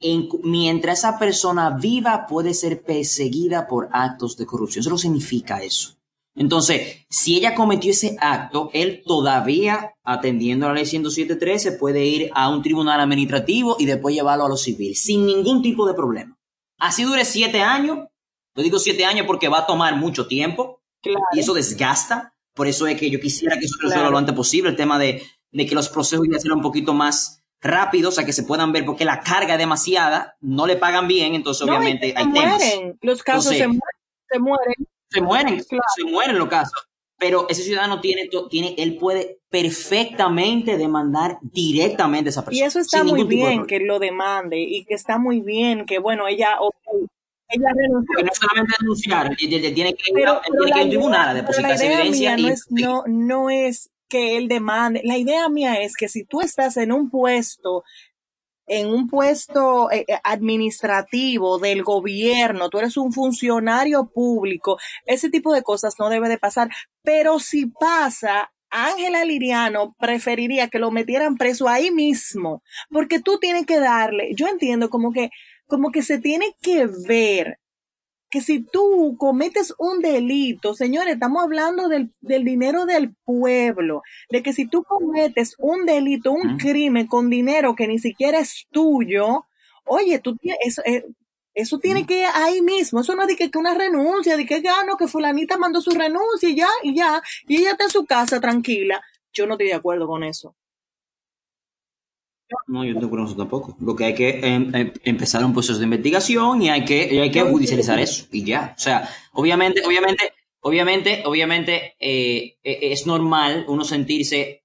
mientras 0.45 0.99
esa 0.99 1.19
persona 1.19 1.71
viva 1.71 2.27
puede 2.27 2.53
ser 2.53 2.83
perseguida 2.83 3.67
por 3.67 3.89
actos 3.93 4.37
de 4.37 4.45
corrupción. 4.45 4.83
Eso 4.83 4.91
no 4.91 4.99
significa 4.99 5.63
eso. 5.63 5.97
Entonces, 6.37 7.07
si 7.09 7.37
ella 7.37 7.55
cometió 7.55 7.91
ese 7.91 8.17
acto, 8.21 8.71
él 8.73 9.03
todavía, 9.05 9.95
atendiendo 10.05 10.67
a 10.67 10.69
la 10.69 10.75
ley 10.77 10.85
107.13, 10.85 11.79
puede 11.79 12.05
ir 12.05 12.31
a 12.35 12.51
un 12.51 12.63
tribunal 12.63 13.01
administrativo 13.01 13.77
y 13.79 13.87
después 13.87 14.15
llevarlo 14.15 14.45
a 14.45 14.49
lo 14.49 14.57
civil, 14.57 14.95
sin 14.95 15.27
ningún 15.27 15.63
tipo 15.63 15.87
de 15.87 15.95
problema. 15.95 16.39
Así 16.79 17.03
dure 17.03 17.25
siete 17.25 17.63
años, 17.63 18.07
lo 18.55 18.63
digo 18.63 18.79
siete 18.79 19.05
años 19.05 19.27
porque 19.27 19.49
va 19.49 19.61
a 19.61 19.67
tomar 19.67 19.97
mucho 19.97 20.29
tiempo 20.29 20.81
y 21.33 21.41
eso 21.41 21.55
desgasta. 21.55 22.35
Por 22.55 22.69
eso 22.69 22.87
es 22.87 22.99
que 22.99 23.11
yo 23.11 23.19
quisiera 23.19 23.59
que 23.59 23.65
eso 23.65 23.77
se 23.81 23.87
resuelva 23.87 24.11
lo 24.11 24.19
antes 24.19 24.35
posible, 24.35 24.71
el 24.71 24.77
tema 24.77 24.99
de, 24.99 25.23
que 25.53 25.75
los 25.75 25.89
procesos 25.89 26.27
ya 26.31 26.39
sean 26.39 26.59
un 26.59 26.63
poquito 26.63 26.93
más 26.93 27.38
rápidos, 27.61 28.15
o 28.15 28.17
sea, 28.17 28.25
que 28.25 28.33
se 28.33 28.45
puedan 28.45 28.73
ver, 28.73 28.85
porque 28.85 29.05
la 29.05 29.21
carga 29.21 29.55
es 29.55 29.59
demasiada, 29.59 30.37
no 30.41 30.67
le 30.67 30.77
pagan 30.77 31.09
bien, 31.09 31.35
entonces 31.35 31.67
obviamente 31.67 32.15
hay 32.17 32.27
mueren. 32.27 32.99
Los 33.03 33.23
casos 33.23 33.55
se 33.57 33.67
mueren 33.67 34.89
se 35.11 35.21
mueren, 35.21 35.65
se 35.65 36.05
mueren 36.05 36.39
los 36.39 36.49
casos. 36.49 36.89
Pero 37.21 37.49
ese 37.49 37.65
ciudadano 37.65 38.01
tiene, 38.01 38.29
tiene, 38.49 38.77
él 38.79 38.97
puede 38.97 39.41
perfectamente 39.51 40.77
demandar 40.77 41.39
directamente 41.43 42.29
a 42.29 42.31
esa 42.31 42.45
persona. 42.45 42.65
Y 42.65 42.67
eso 42.67 42.79
está 42.79 43.03
muy 43.03 43.25
bien 43.25 43.67
que 43.67 43.81
lo 43.81 43.99
demande 43.99 44.61
y 44.61 44.85
que 44.85 44.95
está 44.95 45.19
muy 45.19 45.41
bien 45.41 45.85
que, 45.85 45.99
bueno, 45.99 46.29
ella, 46.29 46.59
ella 47.49 47.69
renunció. 47.75 48.25
no 48.25 48.31
solamente 48.33 48.75
denunciar, 48.81 49.37
tiene 49.37 49.95
que 49.95 50.13
ir, 50.13 50.27
a 50.29 50.35
un 50.35 50.89
tribunal 50.91 51.31
a 51.31 51.35
depositar 51.35 51.73
esa 51.73 51.87
evidencia. 51.87 52.37
No, 52.37 52.49
es, 52.49 52.67
no, 52.71 53.03
no 53.09 53.51
es 53.51 53.91
que 54.09 54.37
él 54.37 54.49
demande. 54.49 55.01
La 55.05 55.19
idea 55.19 55.49
mía 55.49 55.81
es 55.81 55.97
que 55.97 56.09
si 56.09 56.25
tú 56.25 56.41
estás 56.41 56.77
en 56.77 56.93
un 56.93 57.11
puesto 57.11 57.85
en 58.69 58.89
un 58.89 59.09
puesto 59.09 59.91
eh, 59.91 60.05
eh, 60.07 60.19
administrativo 60.23 61.59
del 61.59 61.83
gobierno, 61.83 62.69
tú 62.69 62.79
eres 62.79 62.97
un 62.97 63.13
funcionario 63.13 64.11
público, 64.13 64.79
ese 65.07 65.31
tipo 65.31 65.55
de 65.55 65.63
cosas 65.63 65.95
no 65.99 66.11
debe 66.11 66.29
de 66.29 66.39
pasar. 66.39 66.69
Pero 67.03 67.39
si 67.39 67.67
pasa, 67.67 68.53
Ángela 68.71 69.25
Liriano 69.25 69.95
preferiría 69.99 70.69
que 70.69 70.79
lo 70.79 70.91
metieran 70.91 71.37
preso 71.37 71.69
ahí 71.69 71.91
mismo, 71.91 72.63
porque 72.91 73.21
tú 73.21 73.39
tienes 73.39 73.67
que 73.67 73.81
darle, 73.81 74.35
yo 74.35 74.47
entiendo 74.47 74.91
como 74.91 75.13
que, 75.13 75.31
como 75.67 75.91
que 75.91 76.03
se 76.03 76.19
tiene 76.19 76.55
que 76.61 76.87
ver 76.87 77.59
que 78.31 78.41
si 78.41 78.61
tú 78.61 79.17
cometes 79.19 79.75
un 79.79 80.01
delito, 80.01 80.75
señores, 80.75 81.15
estamos 81.15 81.43
hablando 81.43 81.89
del, 81.89 82.13
dinero 82.21 82.85
del 82.85 83.15
pueblo, 83.25 84.03
de 84.31 84.43
que 84.43 84.53
si 84.53 84.67
tú 84.67 84.83
cometes 84.85 85.55
un 85.59 85.87
delito, 85.87 86.33
un 86.33 86.59
crimen 86.59 87.07
con 87.07 87.31
dinero 87.31 87.75
que 87.75 87.87
ni 87.89 87.99
siquiera 87.99 88.39
es 88.39 88.67
tuyo, 88.71 89.47
oye, 89.85 90.19
tú 90.19 90.37
tienes, 90.37 90.61
eso, 90.63 90.83
eh, 90.85 91.05
Eso 91.55 91.79
tiene 91.79 92.07
que 92.07 92.25
ahí 92.25 92.63
mismo, 92.63 93.01
eso 93.01 93.15
no 93.17 93.23
es 93.23 93.29
de 93.29 93.37
que, 93.37 93.51
que 93.51 93.59
una 93.59 93.75
renuncia, 93.75 94.37
de 94.37 94.47
que 94.47 94.61
gano, 94.61 94.97
que 94.97 95.09
fulanita 95.09 95.57
mandó 95.57 95.81
su 95.81 95.91
renuncia 95.91 96.49
y 96.49 96.55
ya, 96.55 96.69
y 96.83 96.95
ya, 96.95 97.23
y 97.49 97.57
ella 97.57 97.73
está 97.73 97.85
en 97.85 97.91
su 97.91 98.05
casa 98.05 98.41
tranquila. 98.41 99.03
Yo 99.33 99.47
no 99.47 99.55
estoy 99.55 99.69
de 99.69 99.75
acuerdo 99.75 100.07
con 100.07 100.23
eso. 100.23 100.55
No, 102.67 102.85
yo 102.85 102.95
no 102.95 103.11
con 103.11 103.25
eso 103.25 103.37
tampoco. 103.37 103.77
Lo 103.81 103.95
que 103.97 104.05
hay 104.07 104.15
que 104.15 104.41
em, 104.43 104.75
em, 104.75 104.93
empezar 105.05 105.45
un 105.45 105.53
proceso 105.53 105.79
de 105.79 105.85
investigación 105.85 106.63
y 106.63 106.71
hay 106.71 106.85
que, 106.85 107.15
y 107.15 107.19
hay 107.19 107.31
que 107.31 107.43
judicializar 107.43 107.99
eso 107.99 108.27
y 108.33 108.45
ya. 108.45 108.75
O 108.77 108.81
sea, 108.81 109.09
obviamente, 109.33 109.83
obviamente, 109.87 110.33
obviamente, 110.61 111.23
obviamente 111.27 111.97
eh, 112.01 112.57
e- 112.63 112.93
es 112.93 113.07
normal 113.07 113.65
uno 113.69 113.85
sentirse 113.85 114.65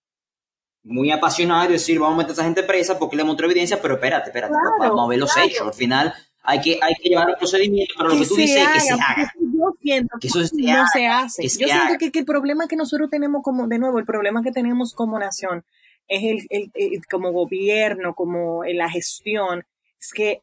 muy 0.83 1.11
apasionado 1.11 1.69
y 1.69 1.73
decir, 1.73 1.99
vamos 1.99 2.15
a 2.15 2.17
meter 2.17 2.31
a 2.31 2.33
esa 2.33 2.43
gente 2.43 2.63
presa 2.63 2.99
porque 2.99 3.15
le 3.15 3.23
mostró 3.23 3.45
evidencia, 3.49 3.81
pero 3.81 3.95
espérate, 3.95 4.29
espérate, 4.29 4.53
Claro, 4.53 4.75
vamos 4.95 5.05
a 5.05 5.09
ver 5.09 5.19
los 5.19 5.33
claro. 5.33 5.47
hechos. 5.47 5.67
Al 5.67 5.73
final 5.73 6.13
hay 6.43 6.59
que, 6.59 6.79
hay 6.81 6.93
que 6.95 7.09
llevar 7.09 7.29
el 7.29 7.37
procedimiento, 7.37 7.93
pero 7.97 8.09
lo 8.09 8.19
que 8.19 8.25
tú 8.25 8.35
dices 8.35 8.61
es 8.61 8.67
que 8.73 8.79
se 8.81 8.93
haga, 8.93 9.33
Yo 9.39 9.73
siento 9.81 10.17
Que 10.19 10.27
eso 10.27 10.45
se 10.45 10.55
no 10.61 10.73
haga, 10.73 10.87
se 10.87 11.07
hace. 11.07 11.43
Yo 11.43 11.67
siento 11.67 11.97
que, 11.97 12.11
que 12.11 12.19
el 12.19 12.25
problema 12.25 12.67
que 12.67 12.75
nosotros 12.75 13.09
tenemos 13.09 13.41
como, 13.43 13.67
de 13.67 13.79
nuevo, 13.79 13.97
el 13.97 14.05
problema 14.05 14.43
que 14.43 14.51
tenemos 14.51 14.93
como 14.93 15.17
nación 15.19 15.63
es 16.07 16.23
el, 16.23 16.47
el- 16.49 16.71
el- 16.75 17.05
como 17.07 17.31
gobierno, 17.31 18.15
como 18.15 18.65
en 18.65 18.77
la 18.77 18.89
gestión, 18.89 19.65
es 19.99 20.11
que 20.13 20.41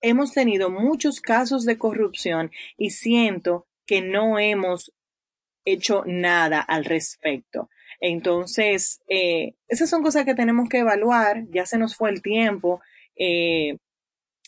hemos 0.00 0.32
tenido 0.32 0.70
muchos 0.70 1.20
casos 1.20 1.64
de 1.64 1.78
corrupción 1.78 2.50
y 2.76 2.90
siento 2.90 3.66
que 3.86 4.02
no 4.02 4.38
hemos 4.38 4.92
hecho 5.64 6.04
nada 6.06 6.60
al 6.60 6.84
respecto. 6.84 7.70
Entonces, 8.00 9.02
eh, 9.08 9.54
esas 9.68 9.90
son 9.90 10.02
cosas 10.02 10.24
que 10.24 10.34
tenemos 10.34 10.68
que 10.68 10.78
evaluar, 10.78 11.44
ya 11.50 11.66
se 11.66 11.78
nos 11.78 11.96
fue 11.96 12.10
el 12.10 12.22
tiempo, 12.22 12.80
eh, 13.16 13.78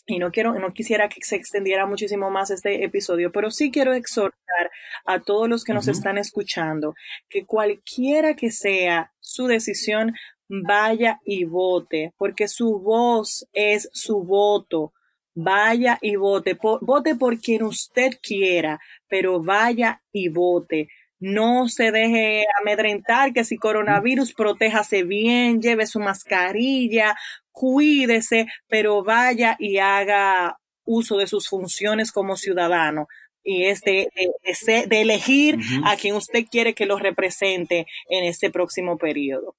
y 0.07 0.19
no 0.19 0.31
quiero, 0.31 0.57
no 0.57 0.73
quisiera 0.73 1.09
que 1.09 1.21
se 1.21 1.35
extendiera 1.35 1.85
muchísimo 1.85 2.29
más 2.31 2.49
este 2.49 2.83
episodio, 2.83 3.31
pero 3.31 3.51
sí 3.51 3.69
quiero 3.71 3.93
exhortar 3.93 4.71
a 5.05 5.19
todos 5.19 5.47
los 5.49 5.63
que 5.65 5.73
nos 5.73 5.87
están 5.89 6.17
escuchando 6.17 6.95
que 7.29 7.45
cualquiera 7.45 8.33
que 8.35 8.49
sea 8.51 9.11
su 9.19 9.47
decisión, 9.47 10.13
vaya 10.47 11.19
y 11.25 11.43
vote, 11.43 12.13
porque 12.17 12.47
su 12.47 12.79
voz 12.79 13.47
es 13.53 13.89
su 13.93 14.23
voto. 14.23 14.93
Vaya 15.39 15.99
y 16.01 16.15
vote, 16.15 16.55
po- 16.55 16.79
vote 16.81 17.13
por 17.13 17.39
quien 17.39 17.61
usted 17.61 18.17
quiera, 18.23 18.79
pero 19.07 19.39
vaya 19.39 20.01
y 20.11 20.29
vote. 20.29 20.87
No 21.19 21.67
se 21.67 21.91
deje 21.91 22.45
amedrentar 22.61 23.33
que 23.33 23.43
si 23.43 23.57
coronavirus, 23.57 24.33
protéjase 24.33 25.03
bien, 25.03 25.61
lleve 25.61 25.87
su 25.87 25.99
mascarilla, 25.99 27.15
cuídese, 27.51 28.47
pero 28.67 29.03
vaya 29.03 29.55
y 29.59 29.77
haga 29.79 30.57
uso 30.85 31.17
de 31.17 31.27
sus 31.27 31.49
funciones 31.49 32.11
como 32.11 32.37
ciudadano. 32.37 33.07
Y 33.43 33.65
es 33.65 33.81
de, 33.81 34.07
de- 34.15 34.85
de 34.87 35.01
elegir 35.01 35.57
a 35.85 35.95
quien 35.95 36.15
usted 36.15 36.45
quiere 36.51 36.73
que 36.73 36.85
lo 36.85 36.97
represente 36.99 37.85
en 38.09 38.23
este 38.25 38.49
próximo 38.51 38.97
periodo. 38.97 39.55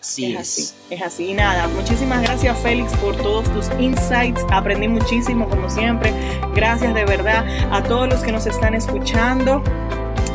Así 0.00 0.34
es 0.34 0.40
es. 0.40 0.40
así, 0.40 0.94
es 0.94 1.02
así. 1.02 1.30
Y 1.30 1.34
nada, 1.34 1.68
muchísimas 1.68 2.22
gracias 2.22 2.58
Félix 2.58 2.94
por 2.96 3.16
todos 3.16 3.52
tus 3.52 3.68
insights. 3.78 4.44
Aprendí 4.50 4.88
muchísimo 4.88 5.48
como 5.48 5.68
siempre. 5.68 6.12
Gracias 6.54 6.94
de 6.94 7.04
verdad 7.04 7.44
a 7.70 7.82
todos 7.82 8.08
los 8.08 8.20
que 8.20 8.32
nos 8.32 8.46
están 8.46 8.74
escuchando. 8.74 9.62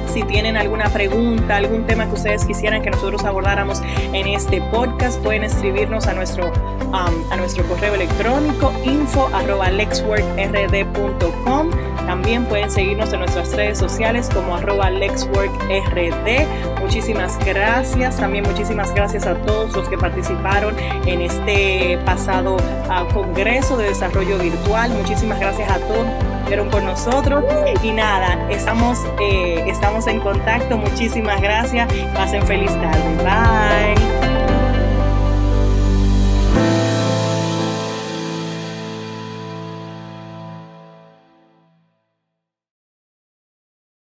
Si 0.08 0.24
tienen 0.24 0.58
alguna 0.58 0.90
pregunta, 0.90 1.58
algún 1.58 1.86
tema 1.86 2.06
que 2.08 2.14
ustedes 2.14 2.46
quisieran 2.46 2.82
que 2.82 2.90
nosotros 2.90 3.24
abordáramos 3.24 3.82
en 4.14 4.28
este 4.28 4.62
podcast, 4.62 5.22
pueden 5.22 5.44
escribirnos 5.44 6.08
a 6.08 6.14
nuestro, 6.14 6.48
um, 6.48 7.32
a 7.32 7.36
nuestro 7.38 7.64
correo 7.66 7.96
electrónico 7.96 8.72
info 8.84 9.30
arroba. 9.34 9.70
También 12.06 12.46
pueden 12.46 12.70
seguirnos 12.70 13.12
en 13.14 13.20
nuestras 13.20 13.54
redes 13.56 13.78
sociales 13.78 14.30
como 14.34 14.56
arroba 14.56 14.90
lexworkrd. 14.90 16.80
Muchísimas 16.80 17.38
gracias. 17.44 18.18
También 18.18 18.44
muchísimas 18.46 18.94
gracias 18.94 19.26
a 19.26 19.36
todos 19.42 19.76
los 19.76 19.90
que 19.90 19.98
participaron 19.98 20.76
en 21.06 21.22
este 21.22 21.98
pasado 22.06 22.56
uh, 22.56 23.14
Congreso 23.14 23.76
de 23.78 23.90
Desarrollo 23.90 24.38
Virtual. 24.38 24.92
Muchísimas 24.92 25.40
gracias 25.40 25.70
a 25.70 25.80
todos 25.80 26.35
estuvieron 26.46 26.70
con 26.70 26.86
nosotros. 26.86 27.44
Y 27.82 27.92
nada, 27.92 28.48
estamos, 28.52 29.00
eh, 29.20 29.64
estamos 29.68 30.06
en 30.06 30.20
contacto. 30.20 30.78
Muchísimas 30.78 31.42
gracias. 31.42 31.92
Pasen 32.14 32.46
feliz 32.46 32.72
tarde. 32.80 33.24
Bye. 33.24 34.45